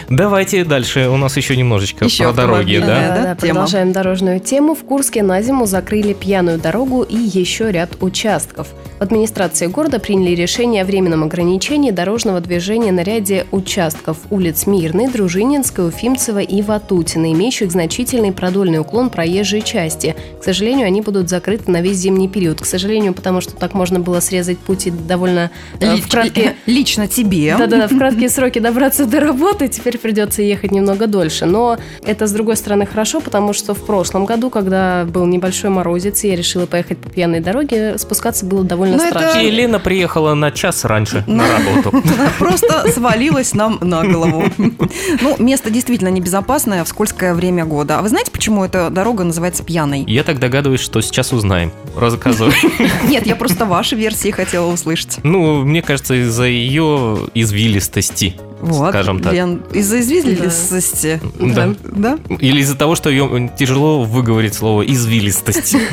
Давайте 0.09 0.64
дальше. 0.64 1.09
У 1.09 1.16
нас 1.16 1.37
еще 1.37 1.56
немножечко 1.56 2.04
Еще 2.04 2.25
про 2.25 2.33
дороги, 2.33 2.78
да? 2.78 2.87
да, 2.87 3.23
Да, 3.23 3.35
тема? 3.37 3.54
продолжаем 3.54 3.92
дорожную 3.92 4.40
тему. 4.40 4.75
В 4.75 4.85
Курске 4.85 5.23
на 5.23 5.40
зиму 5.42 5.66
закрыли 5.66 6.12
пьяную 6.12 6.59
дорогу 6.66 7.04
и 7.04 7.16
еще 7.16 7.70
ряд 7.70 7.90
участков. 8.02 8.66
В 8.99 9.02
администрации 9.02 9.66
города 9.68 10.00
приняли 10.00 10.35
решение 10.35 10.82
о 10.82 10.85
временном 10.85 11.23
ограничении 11.23 11.92
дорожного 11.92 12.40
движения 12.40 12.90
на 12.90 13.04
ряде 13.04 13.46
участков 13.52 14.16
улиц 14.30 14.66
Мирной, 14.66 15.06
Дружининской, 15.06 15.87
Уфимцева 15.87 16.40
и 16.40 16.62
Ватутина, 16.62 17.32
имеющих 17.32 17.70
значительный 17.70 18.32
продольный 18.32 18.80
уклон 18.80 19.11
проезжей 19.11 19.62
части. 19.62 20.16
К 20.40 20.42
сожалению, 20.44 20.88
они 20.88 21.02
будут 21.02 21.28
закрыты 21.28 21.70
на 21.70 21.82
весь 21.82 21.99
зимний 21.99 22.28
период. 22.28 22.61
К 22.61 22.64
сожалению, 22.64 23.14
потому 23.14 23.40
что 23.40 23.54
так 23.54 23.75
можно 23.75 24.00
было 24.00 24.18
срезать 24.18 24.58
путь 24.58 24.88
и 24.88 24.90
довольно 24.90 25.52
э, 25.78 25.94
Лич- 25.94 26.00
в 26.00 26.08
краткие 26.11 26.56
Лично 26.66 27.06
тебе. 27.06 27.54
да-да-да, 27.56 27.87
в 27.87 27.96
краткие 27.99 28.28
сроки 28.28 28.58
добраться 28.58 29.06
до 29.06 29.20
работы, 29.20 29.68
теперь 29.68 29.99
придется 29.99 30.42
ехать 30.42 30.73
немного 30.73 31.06
дольше. 31.06 31.46
Но 31.46 31.78
это, 32.02 32.26
с 32.26 32.32
другой 32.32 32.56
стороны, 32.56 32.87
хорошо, 32.87 33.20
потому 33.20 33.52
что 33.52 33.73
в 33.73 33.87
прошлом 33.87 34.25
году, 34.25 34.50
когда 34.50 35.04
был 35.04 35.26
небольшой 35.26 35.70
морозец, 35.70 36.25
я 36.25 36.35
решила 36.35 36.56
поехать 36.65 36.97
по 36.99 37.11
пьяной 37.11 37.41
дороге, 37.41 37.99
спускаться 37.99 38.47
было 38.47 38.65
довольно 38.65 38.97
Ну, 38.97 39.03
это- 39.05 39.19
страшно. 39.19 39.41
И 39.41 39.47
Елена 39.47 39.79
приехала 39.79 40.33
на 40.33 40.51
час 40.51 40.87
раньше 40.87 41.23
на 41.27 41.45
работу. 41.47 41.93
Просто 42.39 42.91
свалилась 42.91 43.53
нам 43.53 43.79
на 43.83 44.03
голову. 44.05 44.45
Ну, 45.21 45.37
место 45.39 45.69
действительно 45.71 46.09
небезопасное 46.09 46.83
в 46.85 46.89
скользкое 46.89 47.35
время 47.35 47.65
года. 47.67 47.99
А 47.99 48.03
вы 48.03 48.09
знаете, 48.09 48.31
почему 48.31 48.65
эта 48.65 48.89
дорога 48.89 49.25
называется 49.25 49.63
пьяной? 49.63 50.05
Я 50.07 50.23
так 50.23 50.39
догадываюсь, 50.39 50.81
что 50.81 51.03
сейчас 51.03 51.33
узнаем. 51.33 51.73
Рассказывай. 51.99 52.55
Нет, 53.09 53.27
я 53.27 53.37
просто 53.37 53.67
ваши 53.67 53.97
версии 53.97 54.31
хотела 54.31 54.67
услышать. 54.73 55.19
Ну, 55.25 55.65
мне 55.65 55.83
кажется, 55.83 56.15
из-за 56.23 56.45
ее 56.45 57.19
извилистости, 57.35 58.37
Вот, 58.61 58.91
скажем 58.91 59.21
так. 59.21 59.33
Лен, 59.33 59.63
из-за 59.73 60.01
извилистости. 60.01 61.21
Да. 61.39 61.75
Да? 61.85 62.19
Или 62.39 62.61
из-за 62.61 62.77
того, 62.77 62.95
что 62.95 63.11
ее 63.11 63.53
тяжело 63.59 64.05
выговорить 64.05 64.55
слово 64.55 64.83
извилистость. 64.83 65.77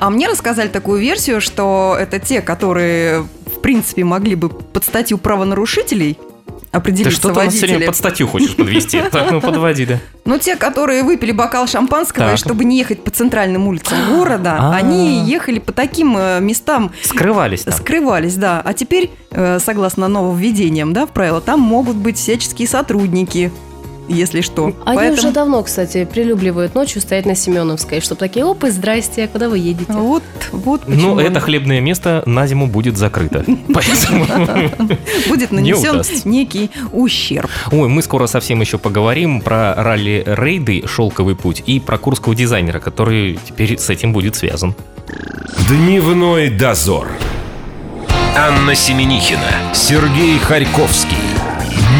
А 0.00 0.10
мне 0.10 0.28
рассказали 0.28 0.68
такую 0.68 1.00
версию, 1.00 1.40
что 1.40 1.96
это 1.98 2.18
те, 2.18 2.40
которые, 2.40 3.22
в 3.22 3.60
принципе, 3.60 4.02
могли 4.02 4.34
бы 4.34 4.48
под 4.48 4.84
статью 4.84 5.18
правонарушителей 5.18 6.18
Ты 6.74 6.78
определиться 6.78 7.18
что-то 7.18 7.44
нас 7.44 7.54
сегодня 7.54 7.74
водители. 7.74 7.86
под 7.86 7.96
статью 7.96 8.28
хочешь 8.28 8.56
подвести. 8.56 9.00
Так, 9.12 9.30
ну 9.30 9.40
подводи, 9.40 9.86
да. 9.86 10.00
Ну, 10.24 10.38
те, 10.38 10.56
которые 10.56 11.02
выпили 11.04 11.30
бокал 11.32 11.66
шампанского, 11.66 12.30
Так. 12.30 12.38
чтобы 12.38 12.64
не 12.64 12.78
ехать 12.78 13.04
по 13.04 13.10
центральным 13.10 13.68
улицам 13.68 13.96
города, 14.08 14.56
А. 14.58 14.74
они 14.74 15.20
ехали 15.24 15.58
по 15.58 15.72
таким 15.72 16.16
э, 16.16 16.40
местам, 16.40 16.90
Скрывались 17.02 17.62
там. 17.62 17.74
скрывались, 17.74 18.34
да. 18.36 18.60
А 18.64 18.72
теперь, 18.74 19.10
э, 19.30 19.58
согласно 19.60 20.08
нововведениям, 20.08 20.92
да, 20.92 21.06
в 21.06 21.10
правила, 21.10 21.40
там 21.40 21.60
могут 21.60 21.96
быть 21.96 22.16
всяческие 22.18 22.66
сотрудники, 22.68 23.52
если 24.08 24.40
что. 24.40 24.74
Они 24.84 24.96
Поэтому- 24.96 25.18
уже 25.18 25.30
давно, 25.32 25.62
кстати, 25.62 26.04
прилюбливают 26.04 26.74
ночью 26.74 27.00
стоять 27.00 27.26
на 27.26 27.34
Семеновской, 27.34 28.00
чтобы 28.00 28.18
такие, 28.18 28.44
опа, 28.44 28.70
здрасте, 28.70 29.24
а 29.24 29.28
куда 29.28 29.48
вы 29.48 29.58
едете? 29.58 29.92
Вот, 29.92 30.22
вот 30.52 30.82
Ну, 30.86 30.94
почему 30.94 31.18
это 31.20 31.40
хлебное 31.40 31.80
место 31.80 32.22
на 32.26 32.46
зиму 32.46 32.66
будет 32.66 32.96
закрыто. 32.96 33.44
Поэтому... 33.74 34.26
будет 35.28 35.52
не 35.52 35.72
нанесен 35.72 36.02
некий 36.24 36.70
ущерб. 36.92 37.50
Ой, 37.70 37.88
мы 37.88 38.02
скоро 38.02 38.26
совсем 38.26 38.60
еще 38.60 38.78
поговорим 38.78 39.40
про 39.40 39.74
ралли-рейды 39.74 40.86
«Шелковый 40.86 41.36
путь» 41.36 41.62
и 41.66 41.80
про 41.80 41.98
курского 41.98 42.34
дизайнера, 42.34 42.80
который 42.80 43.38
теперь 43.46 43.78
с 43.78 43.90
этим 43.90 44.12
будет 44.12 44.36
связан. 44.36 44.74
Дневной 45.68 46.50
дозор. 46.50 47.08
Анна 48.36 48.74
Семенихина, 48.74 49.74
Сергей 49.74 50.38
Харьковский. 50.38 51.16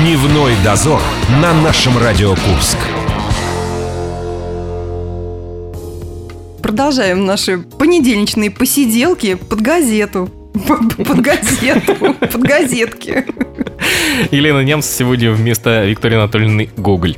Дневной 0.04 0.52
дозор 0.62 1.00
на 1.40 1.54
нашем 1.62 1.96
Радио 1.96 2.34
Курск. 2.34 2.76
Продолжаем 6.62 7.24
наши 7.24 7.56
понедельничные 7.56 8.50
посиделки 8.50 9.32
под 9.36 9.62
газету. 9.62 10.28
Под 10.68 11.20
газету, 11.22 11.94
под 12.20 12.42
газетки. 12.42 13.24
Елена 14.30 14.62
Немц 14.62 14.84
сегодня 14.84 15.32
вместо 15.32 15.86
Виктории 15.86 16.16
Анатольевны 16.16 16.68
Гоголь. 16.76 17.16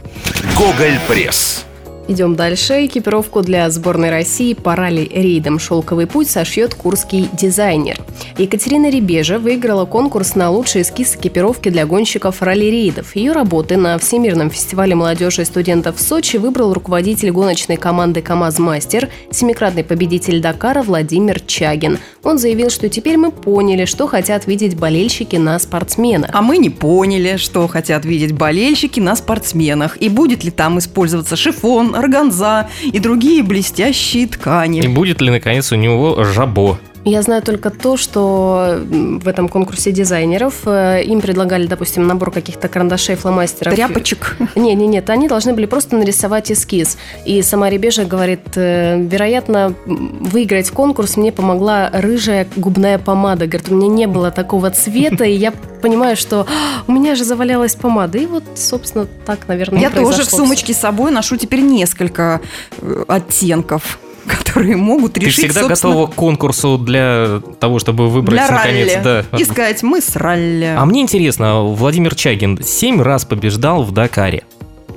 Гоголь 0.57 1.01
Пресс. 1.09 1.67
Идем 2.09 2.37
дальше. 2.37 2.87
Экипировку 2.87 3.43
для 3.43 3.69
сборной 3.69 4.11
России 4.11 4.55
по 4.55 4.77
ралли-рейдам 4.77 5.59
«Шелковый 5.59 6.07
путь» 6.07 6.31
сошьет 6.31 6.75
курский 6.75 7.29
дизайнер. 7.33 7.99
Екатерина 8.39 8.91
Ребежа 8.91 9.41
выиграла 9.41 9.87
конкурс 9.87 10.37
на 10.37 10.51
лучший 10.51 10.83
эскиз 10.83 11.17
экипировки 11.17 11.69
для 11.69 11.85
гонщиков 11.85 12.43
ралли-рейдов. 12.43 13.17
Ее 13.17 13.33
работы 13.33 13.77
на 13.77 13.99
Всемирном 13.99 14.51
фестивале 14.51 14.95
молодежи 14.95 15.43
и 15.43 15.45
студентов 15.45 15.97
в 15.97 16.01
Сочи 16.01 16.37
выбрал 16.37 16.73
руководитель 16.73 17.33
гоночной 17.33 17.77
команды 17.77 18.23
«КамАЗ-мастер», 18.23 19.09
семикратный 19.33 19.83
победитель 19.83 20.41
Дакара 20.41 20.83
Владимир 20.83 21.41
Чагин. 21.41 21.99
Он 22.23 22.39
заявил, 22.39 22.71
что 22.71 22.89
теперь 22.89 23.17
мы 23.17 23.33
поняли, 23.33 23.85
что 23.85 24.07
хотят 24.07 24.47
видеть 24.47 24.77
болельщики 24.77 25.37
на 25.37 25.59
спортсменах. 25.59 26.31
А 26.33 26.41
мы 26.41 26.59
не 26.59 26.71
поняли, 26.71 27.37
что 27.37 27.67
хотят 27.67 28.05
видеть 28.05 28.33
болельщики 28.33 29.01
на 29.01 29.17
спортсменах. 29.17 29.97
И 30.01 30.09
будет 30.09 30.45
ли 30.45 30.53
там 30.53 30.79
использоваться 30.79 31.35
шифон, 31.35 31.96
органза 31.97 32.69
и 32.83 32.99
другие 32.99 33.43
блестящие 33.43 34.25
И 34.25 34.27
ткани. 34.27 34.87
будет 34.87 35.21
ли, 35.21 35.31
наконец, 35.31 35.73
у 35.73 35.77
него 35.77 36.23
жабо? 36.25 36.79
Я 37.09 37.23
знаю 37.23 37.41
только 37.41 37.71
то, 37.71 37.97
что 37.97 38.81
в 38.85 39.29
этом 39.29 39.49
конкурсе 39.49 39.93
дизайнеров 39.93 40.63
э, 40.67 41.05
им 41.05 41.21
предлагали, 41.21 41.69
допустим, 41.69 42.05
набор 42.05 42.33
каких-то 42.33 42.67
карандашей, 42.67 43.15
фломастеров. 43.15 43.77
Тряпочек. 43.77 44.37
Не, 44.57 44.75
не, 44.75 44.89
нет, 44.89 45.09
они 45.09 45.29
должны 45.29 45.53
были 45.53 45.67
просто 45.67 45.97
нарисовать 45.97 46.51
эскиз. 46.51 46.99
И 47.25 47.43
сама 47.43 47.71
Ребежа 47.71 48.05
говорит, 48.05 48.41
э, 48.57 49.01
вероятно, 49.01 49.73
выиграть 49.87 50.71
конкурс 50.71 51.17
мне 51.17 51.31
помогла 51.31 51.91
рыжая 51.93 52.49
губная 52.57 52.99
помада. 52.99 53.47
Говорит, 53.47 53.71
у 53.71 53.77
меня 53.77 53.87
не 53.89 54.07
было 54.09 54.33
такого 54.33 54.71
цвета, 54.71 55.25
и 55.25 55.33
я 55.33 55.53
понимаю, 55.81 56.17
что 56.17 56.41
«А, 56.41 56.83
у 56.89 56.93
меня 56.93 57.15
же 57.15 57.23
завалялась 57.23 57.77
помада. 57.77 58.19
И 58.19 58.27
вот, 58.27 58.43
собственно, 58.57 59.07
так, 59.25 59.47
наверное, 59.47 59.81
Я 59.81 59.91
тоже 59.91 60.25
в 60.25 60.31
сумочке 60.31 60.75
с 60.75 60.79
собой 60.79 61.13
ношу 61.13 61.37
теперь 61.37 61.61
несколько 61.61 62.41
э, 62.81 63.05
оттенков, 63.07 64.01
которые 64.39 64.77
могут 64.77 65.15
Ты 65.15 65.21
решить, 65.21 65.47
всегда 65.47 65.63
собственно, 65.63 65.93
готова 65.93 66.11
к 66.11 66.15
конкурсу 66.15 66.79
для 66.79 67.41
того, 67.61 67.79
чтобы 67.79 68.09
выбрать, 68.09 68.41
для 68.41 68.51
наконец, 68.51 68.95
ралли. 68.95 69.25
да. 69.31 69.39
И 69.39 69.45
сказать, 69.45 69.83
мы 69.83 70.01
с 70.01 70.17
ралли. 70.17 70.75
А 70.77 70.85
мне 70.85 71.01
интересно, 71.03 71.63
Владимир 71.63 72.15
Чагин 72.15 72.59
семь 72.63 73.01
раз 73.01 73.25
побеждал 73.25 73.83
в 73.83 73.93
Дакаре. 73.93 74.45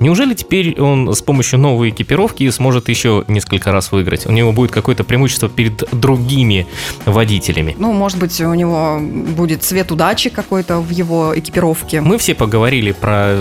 Неужели 0.00 0.32
теперь 0.32 0.80
он 0.80 1.14
с 1.14 1.20
помощью 1.20 1.58
новой 1.58 1.90
экипировки 1.90 2.48
сможет 2.48 2.88
еще 2.88 3.22
несколько 3.28 3.70
раз 3.70 3.92
выиграть? 3.92 4.26
У 4.26 4.32
него 4.32 4.50
будет 4.50 4.70
какое-то 4.70 5.04
преимущество 5.04 5.50
перед 5.50 5.84
другими 5.92 6.66
водителями. 7.04 7.76
Ну, 7.78 7.92
может 7.92 8.18
быть, 8.18 8.40
у 8.40 8.54
него 8.54 8.98
будет 8.98 9.62
цвет 9.62 9.92
удачи 9.92 10.30
какой-то 10.30 10.80
в 10.80 10.88
его 10.88 11.38
экипировке. 11.38 12.00
Мы 12.00 12.16
все 12.16 12.34
поговорили 12.34 12.92
про 12.92 13.36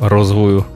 розовую, 0.00 0.66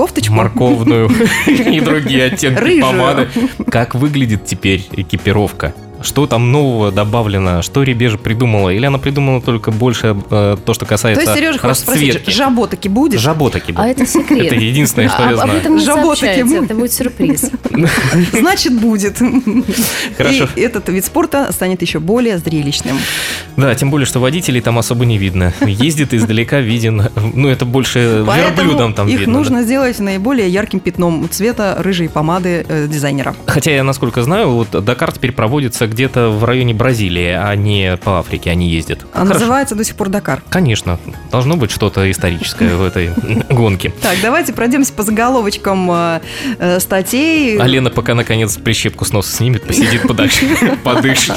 Кофточку? 0.00 0.32
морковную 0.32 1.10
и 1.46 1.78
другие 1.80 2.24
оттенки 2.24 2.80
помады. 2.80 3.28
Как 3.70 3.94
выглядит 3.94 4.46
теперь 4.46 4.88
экипировка? 4.92 5.74
Что 6.02 6.26
там 6.26 6.52
нового 6.52 6.90
добавлено, 6.92 7.62
что 7.62 7.82
Ребежа 7.82 8.18
придумала, 8.18 8.70
или 8.70 8.86
она 8.86 8.98
придумала 8.98 9.40
только 9.40 9.70
больше 9.70 10.16
э, 10.30 10.56
то, 10.64 10.74
что 10.74 10.84
То 10.84 10.88
касается 10.90 11.22
есть, 11.22 11.34
Сережа, 11.34 11.58
хочешь 11.58 11.76
спросить, 11.78 12.06
расцветки. 12.14 12.30
жабо 12.30 12.66
таки 12.66 12.88
будет? 12.88 13.20
Жабо 13.20 13.50
таки 13.50 13.72
А 13.76 13.86
это 13.88 14.06
секрет. 14.06 14.46
Это 14.46 14.54
единственное, 14.56 15.08
что 15.08 15.18
А- 15.24 15.30
я 15.30 15.36
Об 15.36 15.44
знаю. 15.44 15.58
этом 15.60 15.76
не 15.76 15.84
сообщается, 15.84 16.44
будет. 16.46 16.64
это 16.64 16.74
будет 16.74 16.92
сюрприз. 16.92 17.50
Значит, 18.32 18.80
будет. 18.80 19.18
Хорошо. 20.16 20.48
И 20.56 20.60
этот 20.60 20.88
вид 20.88 21.04
спорта 21.04 21.52
станет 21.52 21.82
еще 21.82 21.98
более 22.00 22.38
зрелищным. 22.38 22.98
Да, 23.56 23.74
тем 23.74 23.90
более, 23.90 24.06
что 24.06 24.20
водителей 24.20 24.60
там 24.60 24.78
особо 24.78 25.04
не 25.04 25.18
видно. 25.18 25.52
Ездит 25.66 26.14
издалека 26.14 26.60
виден, 26.60 27.08
ну 27.34 27.48
это 27.48 27.64
больше 27.64 28.24
Поэтому 28.26 28.56
верблюдам 28.68 28.94
там 28.94 29.08
их 29.08 29.18
видно. 29.20 29.34
да. 29.34 29.38
нужно 29.38 29.62
сделать 29.62 29.98
наиболее 29.98 30.48
ярким 30.48 30.80
пятном 30.80 31.28
цвета 31.30 31.76
рыжей 31.78 32.08
помады 32.08 32.64
э, 32.68 32.86
дизайнера. 32.88 33.34
Хотя 33.46 33.70
я, 33.72 33.84
насколько 33.84 34.22
знаю, 34.22 34.50
вот 34.50 34.70
Дакар 34.84 35.12
теперь 35.12 35.32
проводится 35.32 35.86
где-то 35.90 36.30
в 36.30 36.44
районе 36.44 36.74
Бразилии, 36.74 37.36
а 37.38 37.54
не 37.54 37.96
по 37.96 38.18
Африке 38.18 38.50
они 38.50 38.68
ездят. 38.68 39.06
А 39.12 39.20
Хорошо. 39.20 39.34
называется 39.34 39.74
до 39.74 39.84
сих 39.84 39.96
пор 39.96 40.08
Дакар. 40.08 40.42
Конечно, 40.48 40.98
должно 41.30 41.56
быть 41.56 41.70
что-то 41.70 42.10
историческое 42.10 42.74
в 42.76 42.82
этой 42.82 43.10
гонке. 43.50 43.92
Так, 44.00 44.18
давайте 44.22 44.52
пройдемся 44.52 44.92
по 44.92 45.02
заголовочкам 45.02 45.90
э, 45.90 46.20
э, 46.58 46.80
статей. 46.80 47.58
А 47.58 47.66
Лена 47.66 47.90
пока 47.90 48.14
наконец 48.14 48.56
прищепку 48.56 49.04
с 49.04 49.12
носа 49.12 49.34
снимет, 49.36 49.66
посидит 49.66 50.02
подальше, 50.02 50.78
подышит. 50.84 51.36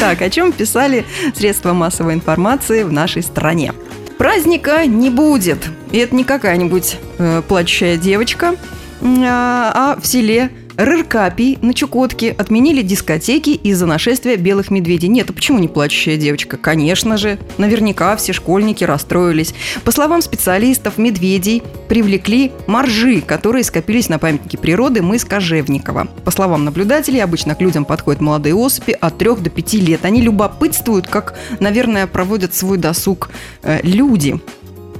Так, 0.00 0.22
о 0.22 0.30
чем 0.30 0.52
писали 0.52 1.04
средства 1.34 1.72
массовой 1.72 2.14
информации 2.14 2.82
в 2.82 2.92
нашей 2.92 3.22
стране? 3.22 3.72
Праздника 4.18 4.84
не 4.86 5.10
будет. 5.10 5.68
И 5.92 5.98
это 5.98 6.14
не 6.14 6.24
какая-нибудь 6.24 6.96
э, 7.18 7.42
плачущая 7.46 7.96
девочка, 7.96 8.54
а, 9.00 9.72
а 9.74 10.00
в 10.00 10.06
селе 10.06 10.50
Рыркапий 10.78 11.58
на 11.60 11.74
Чукотке 11.74 12.30
отменили 12.30 12.82
дискотеки 12.82 13.50
из-за 13.50 13.84
нашествия 13.86 14.36
белых 14.36 14.70
медведей. 14.70 15.08
Нет, 15.08 15.28
а 15.28 15.32
почему 15.32 15.58
не 15.58 15.66
плачущая 15.66 16.16
девочка? 16.16 16.56
Конечно 16.56 17.16
же, 17.16 17.40
наверняка 17.58 18.14
все 18.16 18.32
школьники 18.32 18.84
расстроились. 18.84 19.54
По 19.82 19.90
словам 19.90 20.22
специалистов, 20.22 20.96
медведей 20.96 21.64
привлекли 21.88 22.52
моржи, 22.68 23.20
которые 23.20 23.64
скопились 23.64 24.08
на 24.08 24.20
памятнике 24.20 24.56
природы 24.56 25.02
мыс 25.02 25.24
Кожевникова. 25.24 26.06
По 26.24 26.30
словам 26.30 26.64
наблюдателей, 26.64 27.24
обычно 27.24 27.56
к 27.56 27.60
людям 27.60 27.84
подходят 27.84 28.20
молодые 28.20 28.54
особи 28.54 28.92
от 28.92 29.18
3 29.18 29.34
до 29.34 29.50
5 29.50 29.74
лет. 29.74 30.04
Они 30.04 30.20
любопытствуют, 30.20 31.08
как, 31.08 31.36
наверное, 31.58 32.06
проводят 32.06 32.54
свой 32.54 32.78
досуг 32.78 33.30
э, 33.64 33.80
люди. 33.82 34.40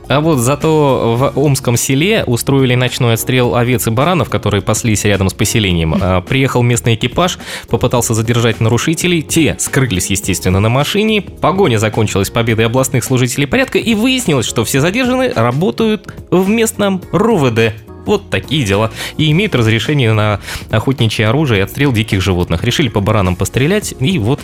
А 0.09 0.21
вот 0.21 0.39
зато 0.39 1.17
в 1.17 1.39
Омском 1.39 1.77
селе 1.77 2.25
устроили 2.27 2.75
ночной 2.75 3.15
отстрел 3.15 3.55
овец 3.55 3.87
и 3.87 3.91
баранов, 3.91 4.31
которые 4.31 4.63
паслись 4.63 5.05
рядом 5.05 5.29
с 5.29 5.35
поселением. 5.35 5.95
А, 6.01 6.23
Приехал 6.23 6.63
местный 6.63 6.95
экипаж, 6.95 7.39
попытался 7.69 8.15
задержать 8.15 8.61
нарушителей. 8.61 9.23
Те 9.23 9.57
скрылись, 9.59 10.11
естественно, 10.11 10.61
на 10.61 10.69
машине. 10.69 11.21
Погоня 11.21 11.79
закончилась 11.79 12.31
победой 12.31 12.67
областных 12.67 13.05
служителей 13.05 13.47
порядка, 13.47 13.79
и 13.79 13.95
выяснилось, 13.95 14.47
что 14.47 14.65
все 14.65 14.81
задержанные 14.81 15.33
работают 15.33 16.13
в 16.31 16.49
местном 16.49 17.03
РУВД. 17.13 17.75
Вот 18.07 18.31
такие 18.31 18.65
дела. 18.65 18.91
И 19.19 19.31
имеют 19.31 19.55
разрешение 19.55 20.15
на 20.15 20.41
охотничье 20.71 21.29
оружие 21.29 21.61
и 21.61 21.63
отстрел 21.63 21.93
диких 21.93 22.23
животных. 22.23 22.65
Решили 22.65 22.89
по 22.89 23.01
баранам 23.01 23.37
пострелять, 23.37 23.95
и 24.01 24.19
вот 24.19 24.41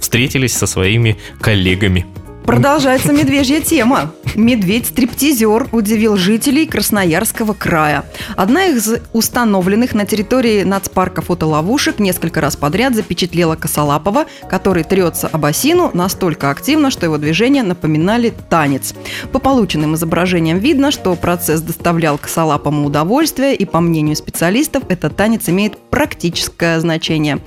встретились 0.00 0.54
со 0.54 0.66
своими 0.66 1.18
коллегами. 1.40 2.06
Продолжается 2.44 3.12
медвежья 3.12 3.60
тема. 3.60 4.12
Медведь-стриптизер 4.34 5.68
удивил 5.72 6.16
жителей 6.16 6.66
Красноярского 6.66 7.52
края. 7.52 8.04
Одна 8.34 8.64
из 8.66 8.94
установленных 9.12 9.94
на 9.94 10.06
территории 10.06 10.62
нацпарка 10.62 11.22
фотоловушек 11.22 11.98
несколько 11.98 12.40
раз 12.40 12.56
подряд 12.56 12.94
запечатлела 12.94 13.56
Косолапова, 13.56 14.26
который 14.48 14.84
трется 14.84 15.28
об 15.28 15.44
осину 15.44 15.90
настолько 15.92 16.50
активно, 16.50 16.90
что 16.90 17.06
его 17.06 17.18
движения 17.18 17.62
напоминали 17.62 18.32
танец. 18.48 18.94
По 19.32 19.38
полученным 19.38 19.94
изображениям 19.94 20.58
видно, 20.58 20.90
что 20.90 21.14
процесс 21.14 21.60
доставлял 21.60 22.18
Косолапому 22.18 22.86
удовольствие, 22.86 23.54
и, 23.54 23.64
по 23.64 23.80
мнению 23.80 24.16
специалистов, 24.16 24.84
этот 24.88 25.14
танец 25.14 25.48
имеет 25.48 25.78
практическое 25.78 26.80
значение. 26.80 27.38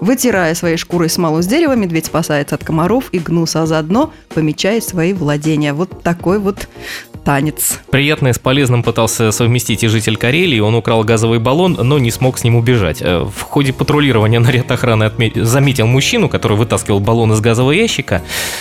Вытирая 0.00 0.54
своей 0.54 0.76
шкурой 0.76 1.08
смолу 1.08 1.42
с 1.42 1.46
дерева, 1.46 1.74
медведь 1.74 2.06
спасается 2.06 2.54
от 2.54 2.64
комаров 2.64 3.08
и 3.12 3.18
гнуса, 3.18 3.62
а 3.62 3.66
заодно 3.66 4.12
помечает 4.36 4.84
свои 4.84 5.14
владения. 5.14 5.72
Вот 5.72 6.02
такой 6.02 6.38
вот 6.38 6.68
танец. 7.24 7.80
Приятное 7.90 8.34
с 8.34 8.38
полезным 8.38 8.82
пытался 8.82 9.32
совместить 9.32 9.82
и 9.82 9.88
житель 9.88 10.16
Карелии. 10.18 10.60
Он 10.60 10.74
украл 10.74 11.02
газовый 11.04 11.38
баллон, 11.38 11.76
но 11.82 11.98
не 11.98 12.10
смог 12.10 12.36
с 12.38 12.44
ним 12.44 12.54
убежать. 12.54 12.98
Э, 13.00 13.24
В 13.24 13.40
ходе 13.42 13.72
патрулирования 13.72 14.38
наряд 14.38 14.70
охраны 14.70 15.04
отме- 15.04 15.42
заметил 15.42 15.86
мужчину, 15.86 16.28
который 16.28 16.56
вытаскивал 16.58 17.00
баллон 17.00 17.32
из 17.32 17.40
газового 17.40 17.72
ящика, 17.72 18.20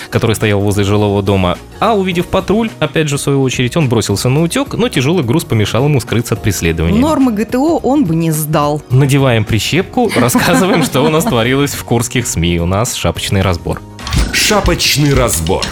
который 0.10 0.36
стоял 0.38 0.62
возле 0.62 0.86
жилого 0.86 1.22
дома. 1.22 1.58
А 1.82 1.94
увидев 1.94 2.28
патруль, 2.28 2.70
опять 2.80 3.10
же, 3.10 3.18
в 3.18 3.22
свою 3.22 3.42
очередь, 3.42 3.76
он 3.76 3.90
бросился 3.90 4.30
на 4.30 4.42
утек, 4.42 4.74
но 4.76 4.88
тяжелый 4.88 5.26
груз 5.26 5.44
помешал 5.44 5.84
ему 5.84 6.00
скрыться 6.00 6.36
от 6.36 6.42
преследования. 6.42 6.98
Нормы 7.00 7.34
ГТО 7.34 7.78
он 7.84 8.06
бы 8.06 8.16
не 8.16 8.32
сдал. 8.32 8.82
Надеваем 8.90 9.44
прищепку, 9.44 10.10
рассказываем, 10.16 10.84
что 10.84 11.02
у 11.02 11.10
нас 11.10 11.26
творилось 11.26 11.74
в 11.74 11.84
курских 11.84 12.26
СМИ. 12.26 12.60
У 12.62 12.66
нас 12.66 12.96
шапочный 12.96 13.42
разбор. 13.42 13.82
Шапочный 14.32 15.14
разбор. 15.14 15.66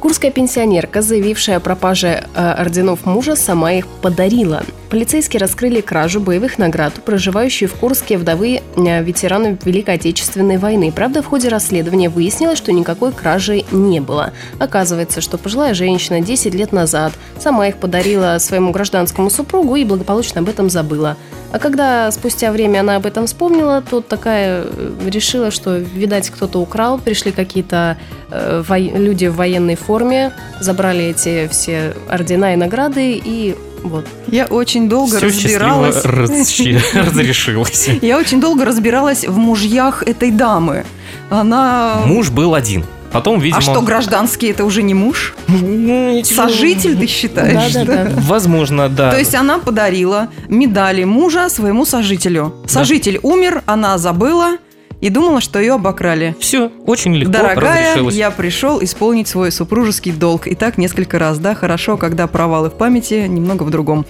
Курская 0.00 0.30
пенсионерка, 0.30 1.02
заявившая 1.02 1.56
о 1.56 1.60
пропаже 1.60 2.24
э, 2.34 2.52
орденов 2.52 3.04
мужа, 3.06 3.36
сама 3.36 3.72
их 3.72 3.86
подарила. 3.86 4.62
Полицейские 4.90 5.40
раскрыли 5.40 5.82
кражу 5.82 6.18
боевых 6.18 6.56
наград 6.56 6.94
у 6.96 7.02
проживающей 7.02 7.66
в 7.66 7.74
Курске 7.74 8.16
вдовы 8.16 8.62
э, 8.74 9.02
ветеранов 9.02 9.62
Великой 9.66 9.96
Отечественной 9.96 10.56
войны. 10.56 10.90
Правда, 10.90 11.22
в 11.22 11.26
ходе 11.26 11.48
расследования 11.48 12.08
выяснилось, 12.08 12.56
что 12.56 12.72
никакой 12.72 13.12
кражи 13.12 13.64
не 13.70 14.00
было. 14.00 14.32
Оказывается, 14.58 15.20
что 15.20 15.36
пожилая 15.36 15.74
женщина 15.74 16.22
10 16.22 16.54
лет 16.54 16.72
назад 16.72 17.12
сама 17.38 17.68
их 17.68 17.76
подарила 17.76 18.38
своему 18.38 18.72
гражданскому 18.72 19.28
супругу 19.28 19.76
и 19.76 19.84
благополучно 19.84 20.40
об 20.40 20.48
этом 20.48 20.70
забыла. 20.70 21.18
А 21.52 21.58
когда 21.58 22.10
спустя 22.10 22.50
время 22.50 22.80
она 22.80 22.96
об 22.96 23.04
этом 23.04 23.26
вспомнила, 23.26 23.82
то 23.82 24.00
такая 24.00 24.64
э, 24.64 24.92
решила, 25.06 25.50
что, 25.50 25.76
видать, 25.76 26.30
кто-то 26.30 26.60
украл, 26.60 26.98
пришли 26.98 27.30
какие-то 27.30 27.98
э, 28.30 28.62
вои- 28.66 28.96
люди 28.96 29.26
в 29.26 29.36
военной 29.36 29.76
форме, 29.76 30.32
забрали 30.60 31.04
эти 31.04 31.46
все 31.48 31.94
ордена 32.08 32.54
и 32.54 32.56
награды, 32.56 33.20
и 33.22 33.54
вот. 33.82 34.06
Я 34.28 34.46
очень 34.46 34.88
долго 34.88 35.16
Все 35.16 35.26
разбиралась. 35.26 36.04
разрешилось. 36.04 37.88
Я 38.02 38.18
очень 38.18 38.40
долго 38.40 38.64
разбиралась 38.64 39.26
в 39.26 39.36
мужьях 39.36 40.02
этой 40.02 40.30
дамы. 40.30 40.84
Она... 41.30 42.02
Муж 42.06 42.30
был 42.30 42.54
один. 42.54 42.84
Потом, 43.12 43.40
видимо... 43.40 43.58
А 43.58 43.60
что, 43.62 43.80
гражданский 43.80 44.48
это 44.48 44.64
уже 44.64 44.82
не 44.82 44.94
муж? 44.94 45.34
Ну, 45.48 46.22
Сожитель, 46.24 46.96
ты 46.96 47.06
считаешь? 47.06 47.72
Да-да-да. 47.72 48.10
Возможно, 48.20 48.88
да. 48.88 49.10
То 49.10 49.18
есть 49.18 49.34
она 49.34 49.58
подарила 49.58 50.28
медали 50.48 51.04
мужа 51.04 51.48
своему 51.48 51.84
сожителю. 51.86 52.54
Сожитель 52.66 53.18
умер, 53.22 53.62
она 53.66 53.96
забыла 53.98 54.58
и 55.00 55.10
думала, 55.10 55.40
что 55.40 55.58
ее 55.58 55.74
обокрали. 55.74 56.34
все 56.40 56.70
очень 56.86 57.14
легко 57.14 57.32
Дорогая, 57.32 57.82
разрешилось. 57.90 58.14
я 58.14 58.30
пришел 58.30 58.82
исполнить 58.82 59.28
свой 59.28 59.52
супружеский 59.52 60.12
долг. 60.12 60.46
И 60.46 60.54
так 60.54 60.78
несколько 60.78 61.18
раз, 61.18 61.38
да, 61.38 61.54
хорошо, 61.54 61.96
когда 61.96 62.26
провалы 62.26 62.70
в 62.70 62.74
памяти, 62.74 63.26
немного 63.28 63.62
в 63.62 63.70
другом. 63.70 64.06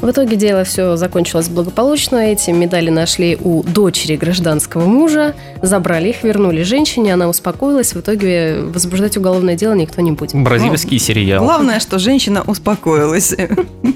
В 0.00 0.10
итоге 0.10 0.36
дело 0.36 0.64
все 0.64 0.96
закончилось 0.96 1.48
благополучно. 1.48 2.16
Эти 2.16 2.50
медали 2.50 2.88
нашли 2.90 3.36
у 3.40 3.62
дочери 3.62 4.16
гражданского 4.16 4.86
мужа, 4.86 5.34
забрали 5.60 6.08
их, 6.08 6.24
вернули 6.24 6.62
женщине, 6.62 7.12
она 7.14 7.28
успокоилась. 7.28 7.92
В 7.92 8.00
итоге 8.00 8.60
возбуждать 8.62 9.16
уголовное 9.18 9.56
дело 9.56 9.74
никто 9.74 10.00
не 10.00 10.12
будет. 10.12 10.34
Бразильский 10.34 10.98
сериал. 10.98 11.44
Главное, 11.44 11.80
что 11.80 11.98
женщина 11.98 12.42
успокоилась. 12.46 13.34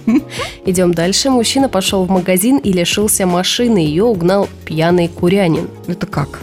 Идем 0.66 0.92
дальше. 0.92 1.30
Мужчина 1.30 1.68
пошел 1.70 2.04
в 2.04 2.10
магазин 2.10 2.58
и 2.58 2.72
лишился 2.72 3.26
машины. 3.26 3.78
Ее 3.78 4.04
угнал 4.04 4.48
пьяный 4.66 5.08
курянин. 5.08 5.68
Это 5.86 6.06
как? 6.06 6.40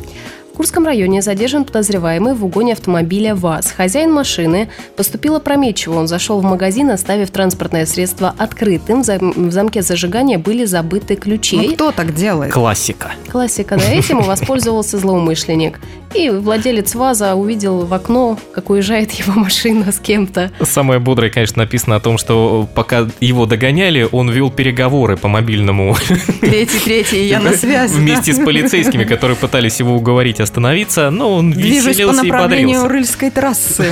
В 0.53 0.57
Курском 0.61 0.85
районе 0.85 1.21
задержан 1.21 1.63
подозреваемый 1.65 2.33
в 2.33 2.45
угоне 2.45 2.73
автомобиля 2.73 3.35
ВАЗ. 3.35 3.71
Хозяин 3.75 4.11
машины 4.11 4.69
поступил 4.97 5.35
опрометчиво. 5.37 5.97
Он 5.97 6.07
зашел 6.07 6.39
в 6.39 6.43
магазин, 6.43 6.91
оставив 6.91 7.31
транспортное 7.31 7.85
средство 7.85 8.35
открытым. 8.37 9.01
В 9.01 9.05
зам- 9.05 9.33
В 9.49 9.51
замке 9.51 9.81
зажигания 9.81 10.37
были 10.37 10.65
забыты 10.65 11.15
ключи. 11.15 11.57
Ну 11.57 11.73
кто 11.73 11.91
так 11.91 12.13
делает? 12.13 12.53
Классика. 12.53 13.11
Классика, 13.31 13.77
да, 13.77 13.83
этим 13.91 14.19
и 14.19 14.23
воспользовался 14.23 14.99
злоумышленник. 14.99 15.79
И 16.13 16.30
владелец 16.30 16.95
ВАЗа 16.95 17.36
увидел 17.36 17.86
в 17.86 17.93
окно, 17.93 18.38
как 18.54 18.69
уезжает 18.69 19.12
его 19.12 19.34
машина 19.39 19.91
с 19.91 20.00
кем-то. 20.00 20.52
Самое 20.62 21.00
бодрое, 21.00 21.30
конечно, 21.30 21.63
написано 21.63 21.95
о 21.95 22.00
том, 22.00 22.17
что 22.17 22.67
пока 22.74 23.08
его 23.19 23.45
догоняли, 23.45 24.08
он 24.12 24.30
вел 24.30 24.52
переговоры 24.52 25.17
по 25.17 25.28
мобильному. 25.28 25.95
Третий, 26.41 26.80
третий, 26.80 27.28
я 27.28 27.39
на 27.39 27.52
связи. 27.58 27.93
Вместе 27.93 28.34
с 28.34 28.39
полицейскими, 28.39 29.04
которые 29.04 29.38
пытались 29.38 29.80
его 29.80 29.95
уговорить 29.95 30.39
остановиться, 30.39 31.10
но 31.10 31.36
он 31.36 31.54
по 31.54 31.58
веселился 31.58 32.26
и 32.26 32.28
направлению 32.28 32.82
бодрился. 32.82 32.89
Рыльской 32.89 33.30
трассы. 33.30 33.91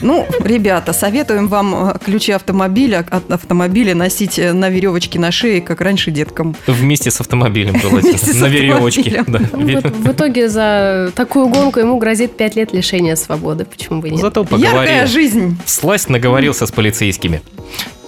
Ну, 0.00 0.26
ребята, 0.44 0.92
советуем 0.92 1.48
вам 1.48 1.90
э, 1.90 1.98
ключи 2.04 2.32
автомобиля 2.32 3.06
от 3.08 3.30
автомобиля 3.30 3.94
носить 3.94 4.38
э, 4.38 4.52
на 4.52 4.68
веревочке 4.68 5.18
на 5.18 5.30
шее, 5.30 5.60
как 5.60 5.80
раньше 5.80 6.10
деткам. 6.10 6.56
Вместе 6.66 7.10
с 7.10 7.20
автомобилем 7.20 7.78
желательно, 7.82 8.40
на 8.40 8.46
веревочке. 8.46 9.24
Ну, 9.26 9.38
в 9.80 10.12
итоге 10.12 10.48
за 10.48 11.12
такую 11.14 11.51
гонку 11.52 11.80
ему 11.80 11.98
грозит 11.98 12.36
5 12.36 12.56
лет 12.56 12.72
лишения 12.72 13.16
свободы. 13.16 13.64
Почему 13.64 14.00
бы 14.00 14.10
нет? 14.10 14.20
Зато 14.20 14.40
Яркая 14.40 14.58
поговорил. 14.58 15.06
жизнь. 15.06 15.58
Сласть 15.66 16.08
наговорился 16.08 16.66
с 16.66 16.72
полицейскими. 16.72 17.42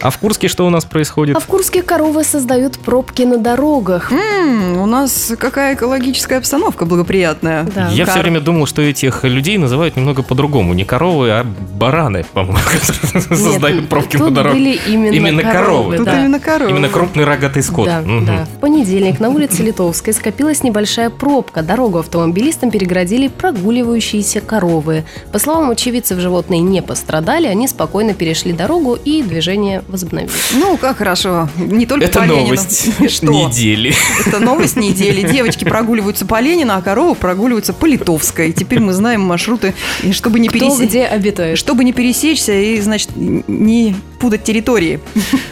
А 0.01 0.11
в 0.11 0.19
Курске 0.19 0.49
что 0.49 0.67
у 0.67 0.71
нас 0.71 0.85
происходит? 0.85 1.37
А 1.37 1.41
в 1.41 1.47
Курске 1.47 1.83
коровы 1.83 2.25
создают 2.25 2.79
пробки 2.79 3.23
на 3.23 3.39
дорогах. 3.39 4.13
М, 4.13 4.77
у 4.79 4.87
нас 4.87 5.33
какая 5.39 5.75
экологическая 5.75 6.37
обстановка 6.37 6.85
благоприятная. 6.85 7.63
Да. 7.75 7.89
Я 7.91 8.05
все 8.05 8.15
Кор- 8.15 8.23
время 8.23 8.41
думал, 8.41 8.67
что 8.67 8.83
этих 8.83 9.25
людей 9.25 9.57
называют 9.57 9.97
немного 9.97 10.23
по-другому. 10.23 10.75
Не 10.75 10.85
коровы, 10.85 11.31
а 11.31 11.45
бараны, 11.45 12.27
по-моему, 12.35 12.59
которые 12.59 13.23
создают 13.39 13.89
пробки 13.89 14.17
на 14.19 14.31
дорогах. 14.31 14.59
были 14.59 14.79
именно, 14.87 15.13
Именно 15.15 15.43
коровы. 15.43 15.97
Тут 15.97 16.07
да. 16.07 16.21
именно 16.21 16.39
коровы. 16.41 16.71
Именно 16.71 16.89
крупный 16.91 17.25
рогатый 17.25 17.63
скот. 17.63 17.87
Да. 17.87 18.47
В 18.57 18.61
понедельник 18.61 19.21
на 19.21 19.31
улице 19.31 19.63
Литовской 19.63 20.13
скопилась 20.13 20.63
небольшая 20.63 21.09
пробка. 21.09 21.63
Дорогу 21.63 21.99
автомобилистам 22.01 22.71
переградили 22.71 23.29
прогуливающиеся 23.29 24.41
коровы. 24.43 25.05
По 25.33 25.39
словам 25.39 25.71
очевидцев, 25.71 26.19
животные 26.19 26.61
не 26.61 26.83
пострадали, 26.83 27.47
они 27.47 27.69
спокойно 27.69 28.13
перешли 28.13 28.53
дорогу 28.53 28.99
и 29.03 29.23
движение 29.23 29.83
возобновилось. 29.95 30.53
Ну, 30.55 30.77
как 30.77 30.99
хорошо. 30.99 31.49
Не 31.57 31.87
только 31.87 32.05
Это 32.07 32.19
по 32.21 32.25
Ленину. 32.25 32.41
новость 32.43 32.91
Что? 33.11 33.27
недели. 33.33 33.95
Это 34.27 34.39
новость 34.41 34.77
недели. 34.77 35.27
Девочки 35.27 35.65
прогуливаются 35.65 36.27
по 36.27 36.41
Ленина, 36.41 36.77
а 36.77 36.83
коровы 36.83 37.15
прогуливаются 37.15 37.73
по 37.73 37.87
Литовской. 37.87 38.53
Теперь 38.53 38.81
мы 38.81 38.93
знаем 38.93 39.23
маршруты, 39.23 39.75
и 40.03 40.13
чтобы 40.13 40.39
не 40.41 40.49
Кто 40.49 40.59
пересечь... 40.59 40.89
где 40.89 41.05
обитает? 41.07 41.57
Чтобы 41.59 41.85
не 41.85 41.93
пересечься 41.93 42.53
и, 42.53 42.81
значит, 42.81 43.11
не 43.17 43.97
путать 44.19 44.45
территории. 44.45 45.01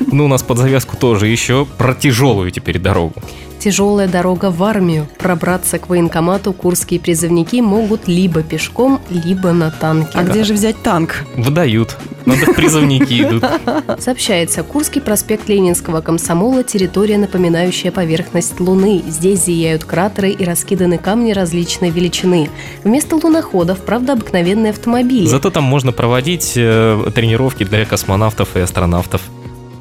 Ну, 0.01 0.27
у 0.27 0.29
нас 0.29 0.43
под 0.43 0.59
завязку 0.59 0.97
тоже 0.97 1.27
еще 1.29 1.67
про 1.79 1.95
тяжелую 1.95 2.51
теперь 2.51 2.79
дорогу. 2.79 3.15
Тяжелая 3.63 4.09
дорога 4.09 4.51
в 4.51 4.61
армию. 4.65 5.07
Пробраться 5.19 5.79
к 5.79 5.89
военкомату 5.89 6.53
курские 6.53 6.99
призывники 6.99 7.61
могут 7.61 8.09
либо 8.09 8.43
пешком, 8.43 9.01
либо 9.09 9.53
на 9.53 9.71
танке. 9.71 10.11
А 10.15 10.25
где 10.25 10.43
же 10.43 10.55
взять 10.55 10.83
танк? 10.83 11.25
Выдают. 11.37 11.97
Надо 12.27 12.47
в 12.47 12.57
призывники 12.57 13.23
идут. 13.23 13.45
Сообщается, 14.01 14.65
Курский 14.65 15.01
проспект 15.01 15.49
Ленинского 15.49 16.01
комсомола– 16.01 16.65
территория, 16.65 17.19
напоминающая 17.19 17.93
поверхность 17.93 18.59
Луны. 18.59 19.01
Здесь 19.07 19.45
зияют 19.45 19.85
кратеры 19.85 20.31
и 20.31 20.45
раскиданы 20.45 20.99
камни 20.99 21.31
различной 21.31 21.91
величины. 21.91 22.51
Вместо 22.83 23.15
луноходов, 23.15 23.79
правда, 23.85 24.15
обыкновенные 24.15 24.71
автомобили. 24.71 25.27
Зато 25.27 25.51
там 25.51 25.63
можно 25.63 25.93
проводить 25.93 26.55
э, 26.57 27.11
тренировки 27.15 27.63
для 27.63 27.85
космонавтов 27.85 28.57
и 28.57 28.59
астронавтов. 28.59 29.23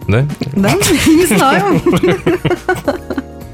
Да? 0.07 0.27
Да? 0.55 0.69
Не 1.07 1.25
знаю. 1.25 1.81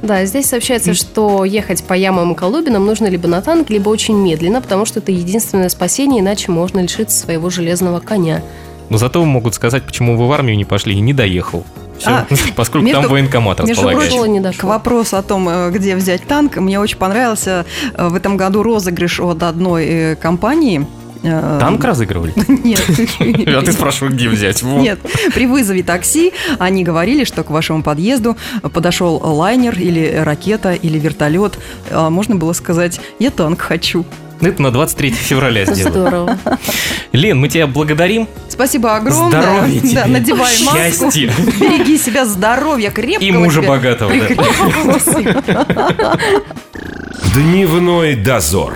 Да, 0.08 0.24
здесь 0.26 0.46
сообщается, 0.48 0.93
что 0.93 1.43
ехать 1.43 1.84
по 1.84 1.93
ямам 1.93 2.32
и 2.32 2.36
колубинам 2.36 2.86
нужно 2.86 3.08
либо 3.08 3.28
на 3.28 3.41
танк, 3.41 3.70
либо 3.70 3.89
очень 3.89 4.15
медленно, 4.15 4.62
потому 4.62 4.86
что 4.86 5.00
это 5.00 5.12
единственное 5.12 5.67
спасение, 5.67 6.22
иначе 6.22 6.50
можно 6.50 6.80
лишиться 6.80 7.17
своего 7.20 7.50
железного 7.50 8.00
коня. 8.00 8.41
Но 8.89 8.98
зато 8.98 9.24
могут 9.26 9.54
сказать, 9.54 9.84
почему 9.84 10.15
вы 10.17 10.28
в 10.28 10.32
армию 10.32 10.56
не 10.56 10.63
пошли 10.63 10.96
и 10.96 11.00
не 11.02 11.13
доехал. 11.13 11.65
Все, 12.00 12.10
А, 12.10 12.28
поскольку 12.56 12.86
между- 12.86 13.02
там 13.02 13.12
военкомат 13.12 13.60
располагается. 13.60 14.54
К 14.58 14.63
вопросу 14.63 15.17
о 15.17 15.24
том, 15.24 15.50
э, 15.50 15.72
где 15.72 15.96
взять 15.96 16.26
танк, 16.26 16.56
мне 16.58 16.80
очень 16.80 16.98
понравился 16.98 17.65
э, 17.93 18.08
в 18.08 18.15
этом 18.15 18.38
году 18.38 18.63
розыгрыш 18.63 19.20
от 19.20 19.43
одной 19.43 19.86
э, 19.86 20.15
компании. 20.15 20.88
Э, 21.24 21.58
Танк 21.60 21.84
разыгрывали? 21.84 22.34
Нет. 22.48 22.82
А 23.58 23.62
ты 23.62 23.72
спрашиваешь, 23.72 24.14
где 24.14 24.30
взять? 24.30 24.62
Нет, 24.64 25.00
при 25.34 25.46
вызове 25.48 25.84
такси 25.84 26.34
они 26.60 26.84
говорили, 26.84 27.24
что 27.24 27.44
к 27.44 27.50
вашему 27.50 27.82
подъезду 27.84 28.38
подошел 28.74 29.18
лайнер 29.24 29.78
или 29.80 30.22
ракета 30.24 30.74
или 30.74 31.00
вертолет. 31.00 31.58
А 31.90 32.10
Можно 32.10 32.36
было 32.36 32.54
сказать, 32.54 33.00
я 33.20 33.32
танк 33.32 33.62
хочу. 33.62 34.06
Это 34.40 34.62
на 34.62 34.70
23 34.72 35.10
февраля 35.12 35.66
сделано. 35.66 35.90
Здорово. 35.92 36.38
Лен, 37.12 37.40
мы 37.40 37.50
тебя 37.50 37.66
благодарим. 37.66 38.28
Спасибо 38.50 38.96
огромное. 38.96 39.42
Здоровья 39.42 39.80
тебе. 39.80 39.94
Да, 39.96 40.06
надевай 40.06 40.54
маску. 40.64 40.78
Счастья. 41.12 41.32
Береги 41.60 41.98
себя, 41.98 42.24
здоровья, 42.26 42.92
крепкого 42.92 43.28
И 43.28 43.32
мужа 43.32 43.62
тебе. 43.62 43.70
богатого. 43.70 44.14
да. 45.48 46.18
Дневной 47.34 48.16
дозор. 48.16 48.76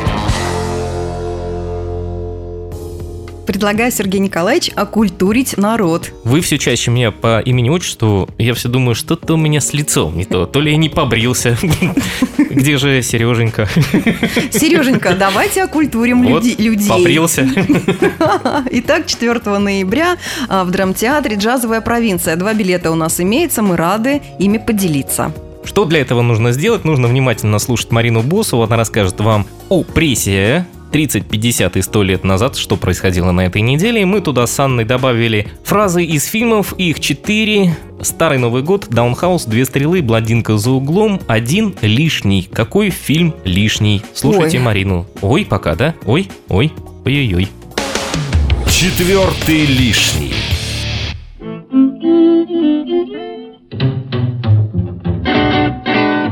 Предлагаю, 3.51 3.91
Сергей 3.91 4.21
Николаевич, 4.21 4.71
окультурить 4.77 5.57
народ. 5.57 6.13
Вы 6.23 6.39
все 6.39 6.57
чаще 6.57 6.89
меня 6.89 7.11
по 7.11 7.41
имени-отчеству, 7.41 8.29
я 8.37 8.53
все 8.53 8.69
думаю, 8.69 8.95
что-то 8.95 9.33
у 9.33 9.37
меня 9.37 9.59
с 9.59 9.73
лицом 9.73 10.15
не 10.15 10.23
то. 10.23 10.45
То 10.45 10.61
ли 10.61 10.71
я 10.71 10.77
не 10.77 10.87
побрился. 10.87 11.57
Где 12.37 12.77
же 12.77 13.01
Сереженька? 13.01 13.67
Сереженька, 14.53 15.15
давайте 15.19 15.63
окультурим 15.63 16.23
Вот, 16.23 16.45
люди- 16.45 16.61
людей. 16.61 16.87
побрился. 16.87 17.45
Итак, 18.71 19.07
4 19.07 19.41
ноября 19.57 20.15
а, 20.47 20.63
в 20.63 20.71
драмтеатре 20.71 21.35
«Джазовая 21.35 21.81
провинция». 21.81 22.37
Два 22.37 22.53
билета 22.53 22.89
у 22.89 22.95
нас 22.95 23.19
имеется, 23.19 23.61
мы 23.61 23.75
рады 23.75 24.21
ими 24.39 24.59
поделиться. 24.59 25.33
Что 25.65 25.83
для 25.83 25.99
этого 25.99 26.21
нужно 26.21 26.53
сделать? 26.53 26.85
Нужно 26.85 27.09
внимательно 27.09 27.59
слушать 27.59 27.91
Марину 27.91 28.21
Босову. 28.21 28.63
Она 28.63 28.77
расскажет 28.77 29.19
вам 29.19 29.45
о 29.67 29.83
прессе 29.83 30.65
30, 30.91 31.25
50 31.27 31.77
и 31.77 31.81
100 31.81 32.03
лет 32.03 32.23
назад, 32.23 32.57
что 32.57 32.77
происходило 32.77 33.31
на 33.31 33.41
этой 33.45 33.61
неделе. 33.61 34.01
И 34.01 34.05
мы 34.05 34.21
туда 34.21 34.45
с 34.45 34.59
Анной 34.59 34.85
добавили 34.85 35.47
фразы 35.63 36.03
из 36.03 36.25
фильмов, 36.25 36.73
их 36.77 36.99
четыре. 36.99 37.75
Старый 38.01 38.39
Новый 38.39 38.63
год, 38.63 38.87
Даунхаус, 38.89 39.45
Две 39.45 39.65
стрелы, 39.65 40.01
Блондинка 40.01 40.57
за 40.57 40.71
углом, 40.71 41.21
один 41.27 41.75
лишний. 41.81 42.49
Какой 42.51 42.89
фильм 42.89 43.35
лишний? 43.43 44.01
Слушайте 44.13 44.57
Ой. 44.57 44.63
Марину. 44.63 45.05
Ой, 45.21 45.45
пока, 45.45 45.75
да? 45.75 45.95
Ой, 46.05 46.29
ой, 46.49 46.71
ой-ой-ой. 47.05 47.47
Четвертый 48.67 49.65
лишний. 49.65 50.30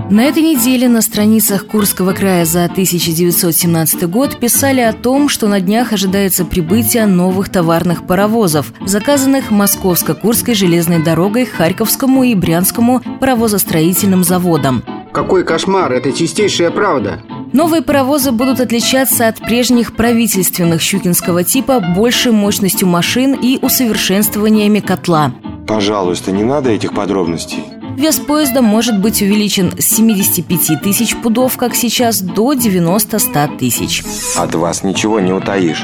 На 0.09 0.23
этой 0.23 0.41
неделе 0.41 0.89
на 0.89 1.03
страницах 1.03 1.67
Курского 1.67 2.13
края 2.13 2.43
за 2.43 2.65
1917 2.65 4.09
год 4.09 4.39
писали 4.39 4.81
о 4.81 4.91
том, 4.91 5.29
что 5.29 5.47
на 5.47 5.61
днях 5.61 5.93
ожидается 5.93 6.45
прибытие 6.45 7.05
новых 7.05 7.49
товарных 7.49 8.07
паровозов, 8.07 8.73
заказанных 8.83 9.51
Московско-Курской 9.51 10.55
железной 10.55 11.03
дорогой 11.03 11.45
Харьковскому 11.45 12.23
и 12.23 12.33
Брянскому 12.33 13.03
паровозостроительным 13.19 14.23
заводам. 14.23 14.83
Какой 15.11 15.43
кошмар, 15.43 15.91
это 15.91 16.11
чистейшая 16.11 16.71
правда. 16.71 17.21
Новые 17.53 17.83
паровозы 17.83 18.31
будут 18.31 18.59
отличаться 18.59 19.27
от 19.27 19.37
прежних 19.37 19.95
правительственных 19.95 20.81
щукинского 20.81 21.43
типа 21.43 21.79
большей 21.79 22.31
мощностью 22.31 22.87
машин 22.87 23.37
и 23.39 23.59
усовершенствованиями 23.61 24.79
котла. 24.79 25.33
Пожалуйста, 25.67 26.31
не 26.31 26.43
надо 26.43 26.71
этих 26.71 26.95
подробностей. 26.95 27.63
Вес 27.99 28.17
поезда 28.17 28.61
может 28.61 29.01
быть 29.01 29.21
увеличен 29.21 29.73
с 29.77 29.97
75 29.97 30.81
тысяч 30.81 31.17
пудов, 31.17 31.57
как 31.57 31.75
сейчас, 31.75 32.21
до 32.21 32.53
90-100 32.53 33.57
тысяч. 33.57 34.05
От 34.37 34.55
вас 34.55 34.85
ничего 34.85 35.19
не 35.19 35.33
утаишь. 35.33 35.83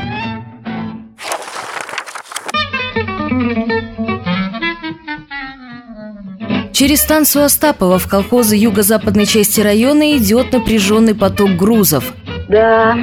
Через 6.71 7.01
станцию 7.01 7.43
Остапова 7.43 7.99
в 7.99 8.07
колхозы 8.07 8.55
юго-западной 8.55 9.25
части 9.25 9.59
района 9.59 10.15
идет 10.15 10.53
напряженный 10.53 11.15
поток 11.15 11.57
грузов. 11.57 12.13
Да, 12.47 12.97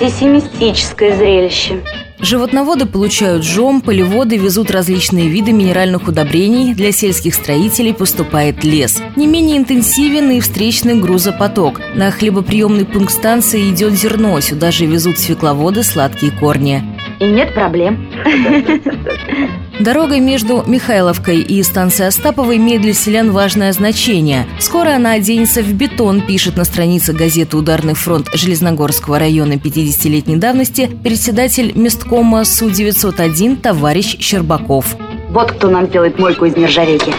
пессимистическое 0.00 1.14
зрелище. 1.14 1.84
Животноводы 2.24 2.86
получают 2.86 3.44
жом, 3.44 3.82
полеводы 3.82 4.38
везут 4.38 4.70
различные 4.70 5.28
виды 5.28 5.52
минеральных 5.52 6.08
удобрений, 6.08 6.72
для 6.72 6.90
сельских 6.90 7.34
строителей 7.34 7.92
поступает 7.92 8.64
лес. 8.64 9.02
Не 9.14 9.26
менее 9.26 9.58
интенсивен 9.58 10.30
и 10.30 10.40
встречный 10.40 10.98
грузопоток. 10.98 11.82
На 11.94 12.10
хлебоприемный 12.10 12.86
пункт 12.86 13.12
станции 13.12 13.70
идет 13.70 13.92
зерно, 13.92 14.40
сюда 14.40 14.70
же 14.70 14.86
везут 14.86 15.18
свекловоды 15.18 15.82
сладкие 15.82 16.32
корни. 16.32 16.82
И 17.20 17.26
нет 17.26 17.52
проблем. 17.52 18.08
Дорога 19.80 20.20
между 20.20 20.62
Михайловкой 20.66 21.40
и 21.40 21.62
станцией 21.62 22.08
Остапова 22.08 22.56
имеет 22.56 22.82
для 22.82 22.94
селян 22.94 23.32
важное 23.32 23.72
значение. 23.72 24.46
Скоро 24.60 24.90
она 24.94 25.12
оденется 25.12 25.62
в 25.62 25.72
бетон, 25.72 26.20
пишет 26.20 26.56
на 26.56 26.64
странице 26.64 27.12
газеты 27.12 27.56
«Ударный 27.56 27.94
фронт» 27.94 28.28
Железногорского 28.32 29.18
района 29.18 29.54
50-летней 29.54 30.36
давности 30.36 30.86
председатель 31.02 31.72
месткома 31.74 32.44
Су-901 32.44 33.60
товарищ 33.60 34.16
Щербаков. 34.20 34.96
Вот 35.30 35.50
кто 35.52 35.68
нам 35.68 35.90
делает 35.90 36.18
мойку 36.18 36.44
из 36.44 36.56
нержавейки. 36.56 37.12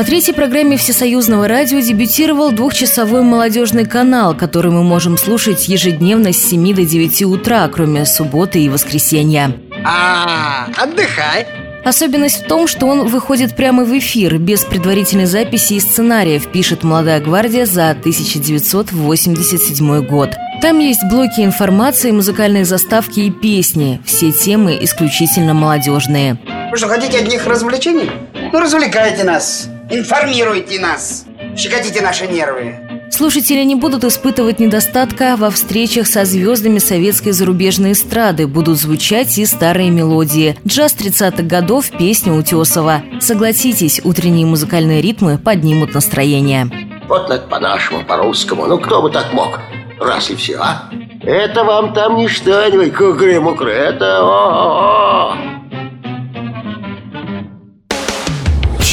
По 0.00 0.06
третьей 0.06 0.32
программе 0.32 0.78
Всесоюзного 0.78 1.46
радио 1.46 1.78
дебютировал 1.80 2.52
двухчасовой 2.52 3.20
молодежный 3.20 3.84
канал, 3.84 4.34
который 4.34 4.72
мы 4.72 4.82
можем 4.82 5.18
слушать 5.18 5.68
ежедневно 5.68 6.32
с 6.32 6.38
7 6.38 6.74
до 6.74 6.86
9 6.86 7.22
утра, 7.24 7.68
кроме 7.68 8.06
субботы 8.06 8.64
и 8.64 8.70
воскресенья. 8.70 9.54
А, 9.84 10.68
отдыхай. 10.78 11.46
Особенность 11.84 12.42
в 12.42 12.48
том, 12.48 12.66
что 12.66 12.86
он 12.86 13.08
выходит 13.08 13.54
прямо 13.54 13.84
в 13.84 13.98
эфир, 13.98 14.38
без 14.38 14.64
предварительной 14.64 15.26
записи 15.26 15.74
и 15.74 15.80
сценариев, 15.80 16.50
пишет 16.50 16.82
«Молодая 16.82 17.20
гвардия» 17.20 17.66
за 17.66 17.90
1987 17.90 20.06
год. 20.06 20.30
Там 20.62 20.78
есть 20.78 21.04
блоки 21.10 21.42
информации, 21.42 22.10
музыкальные 22.10 22.64
заставки 22.64 23.20
и 23.20 23.30
песни. 23.30 24.00
Все 24.06 24.32
темы 24.32 24.78
исключительно 24.80 25.52
молодежные. 25.52 26.38
Вы 26.70 26.78
что, 26.78 26.88
хотите 26.88 27.18
одних 27.18 27.46
развлечений? 27.46 28.10
Ну, 28.50 28.60
развлекайте 28.60 29.24
нас. 29.24 29.68
Информируйте 29.90 30.78
нас! 30.78 31.24
Щекотите 31.56 32.00
наши 32.00 32.28
нервы! 32.28 32.76
Слушатели 33.10 33.64
не 33.64 33.74
будут 33.74 34.04
испытывать 34.04 34.60
недостатка 34.60 35.34
во 35.36 35.50
встречах 35.50 36.06
со 36.06 36.24
звездами 36.24 36.78
советской 36.78 37.32
зарубежной 37.32 37.92
эстрады. 37.92 38.46
Будут 38.46 38.78
звучать 38.78 39.36
и 39.36 39.44
старые 39.46 39.90
мелодии. 39.90 40.56
Джаз 40.64 40.94
30-х 40.94 41.42
годов, 41.42 41.90
песня 41.90 42.32
Утесова. 42.32 43.02
Согласитесь, 43.20 44.00
утренние 44.04 44.46
музыкальные 44.46 45.02
ритмы 45.02 45.38
поднимут 45.38 45.92
настроение. 45.92 46.70
Вот 47.08 47.28
это 47.28 47.48
по-нашему, 47.48 48.04
по-русскому. 48.04 48.66
Ну, 48.66 48.78
кто 48.78 49.02
бы 49.02 49.10
так 49.10 49.32
мог? 49.32 49.58
Раз 49.98 50.30
и 50.30 50.36
все, 50.36 50.56
а? 50.58 50.88
Это 51.20 51.64
вам 51.64 51.92
там 51.92 52.16
не 52.16 52.28
что-нибудь 52.28 52.94
кукры-мукры. 52.94 53.72
Это 53.72 54.20
о, 54.22 55.34
-о, 55.34 55.46
-о. 55.46 55.49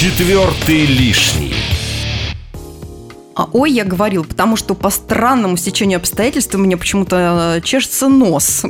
Четвертый 0.08 0.86
лишний. 0.86 1.54
А, 3.36 3.50
ой, 3.52 3.74
я 3.74 3.84
говорил, 3.84 4.24
потому 4.24 4.56
что 4.56 4.74
по 4.74 4.90
странному 4.90 5.58
стечению 5.58 5.98
обстоятельств 5.98 6.56
у 6.56 6.58
меня 6.58 6.78
почему-то 6.78 7.58
э, 7.58 7.62
чешется 7.62 8.08
нос. 8.08 8.64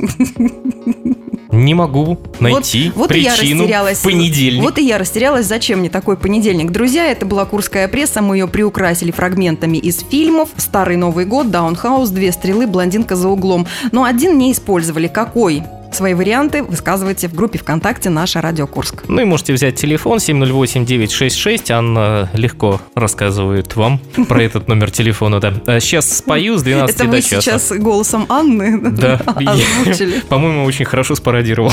Не 1.52 1.74
могу 1.74 2.18
найти 2.40 2.88
вот, 2.88 2.96
вот 2.96 3.08
причину 3.10 3.62
и 3.62 3.68
я 3.68 3.82
растерялась. 3.82 3.98
понедельник. 3.98 4.62
Вот 4.64 4.78
и 4.78 4.84
я 4.84 4.98
растерялась, 4.98 5.46
зачем 5.46 5.78
мне 5.78 5.88
такой 5.88 6.16
понедельник. 6.16 6.72
Друзья, 6.72 7.06
это 7.06 7.24
была 7.24 7.44
Курская 7.44 7.86
пресса, 7.86 8.20
мы 8.20 8.36
ее 8.36 8.48
приукрасили 8.48 9.12
фрагментами 9.12 9.76
из 9.78 10.00
фильмов. 10.10 10.48
Старый 10.56 10.96
Новый 10.96 11.24
год, 11.24 11.52
Даунхаус, 11.52 12.10
Две 12.10 12.32
стрелы, 12.32 12.66
Блондинка 12.66 13.14
за 13.14 13.28
углом. 13.28 13.68
Но 13.92 14.02
один 14.02 14.38
не 14.38 14.50
использовали. 14.50 15.06
Какой? 15.06 15.62
Свои 15.90 16.14
варианты 16.14 16.62
высказывайте 16.62 17.28
в 17.28 17.34
группе 17.34 17.58
ВКонтакте 17.58 18.10
«Наша 18.10 18.40
Радио 18.40 18.66
Курск». 18.66 19.04
Ну 19.08 19.20
и 19.20 19.24
можете 19.24 19.52
взять 19.52 19.76
телефон 19.76 20.18
708-966. 20.18 21.70
Анна 21.72 22.30
легко 22.34 22.80
рассказывает 22.94 23.74
вам 23.74 23.98
про 24.28 24.42
этот 24.42 24.68
номер 24.68 24.90
телефона. 24.90 25.40
Да. 25.40 25.54
А 25.66 25.80
сейчас 25.80 26.18
спою 26.18 26.58
с 26.58 26.62
12 26.62 26.94
Это 26.94 27.08
до 27.08 27.22
часа. 27.22 27.40
сейчас 27.40 27.72
голосом 27.78 28.26
Анны 28.28 28.90
Да. 28.92 29.20
озвучили. 29.26 30.20
По-моему, 30.28 30.64
очень 30.64 30.84
хорошо 30.84 31.14
спародировал. 31.14 31.72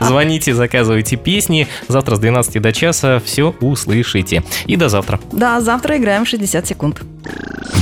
Звоните, 0.00 0.54
заказывайте 0.54 1.16
песни. 1.16 1.68
Завтра 1.88 2.16
с 2.16 2.18
12 2.18 2.60
до 2.60 2.72
часа 2.72 3.22
все 3.24 3.54
услышите. 3.60 4.42
И 4.66 4.76
до 4.76 4.88
завтра. 4.88 5.20
Да, 5.32 5.60
завтра 5.60 5.96
играем 5.96 6.26
60 6.26 6.66
секунд. 6.66 7.00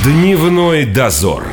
Дневной 0.05 0.85
дозор. 0.85 1.43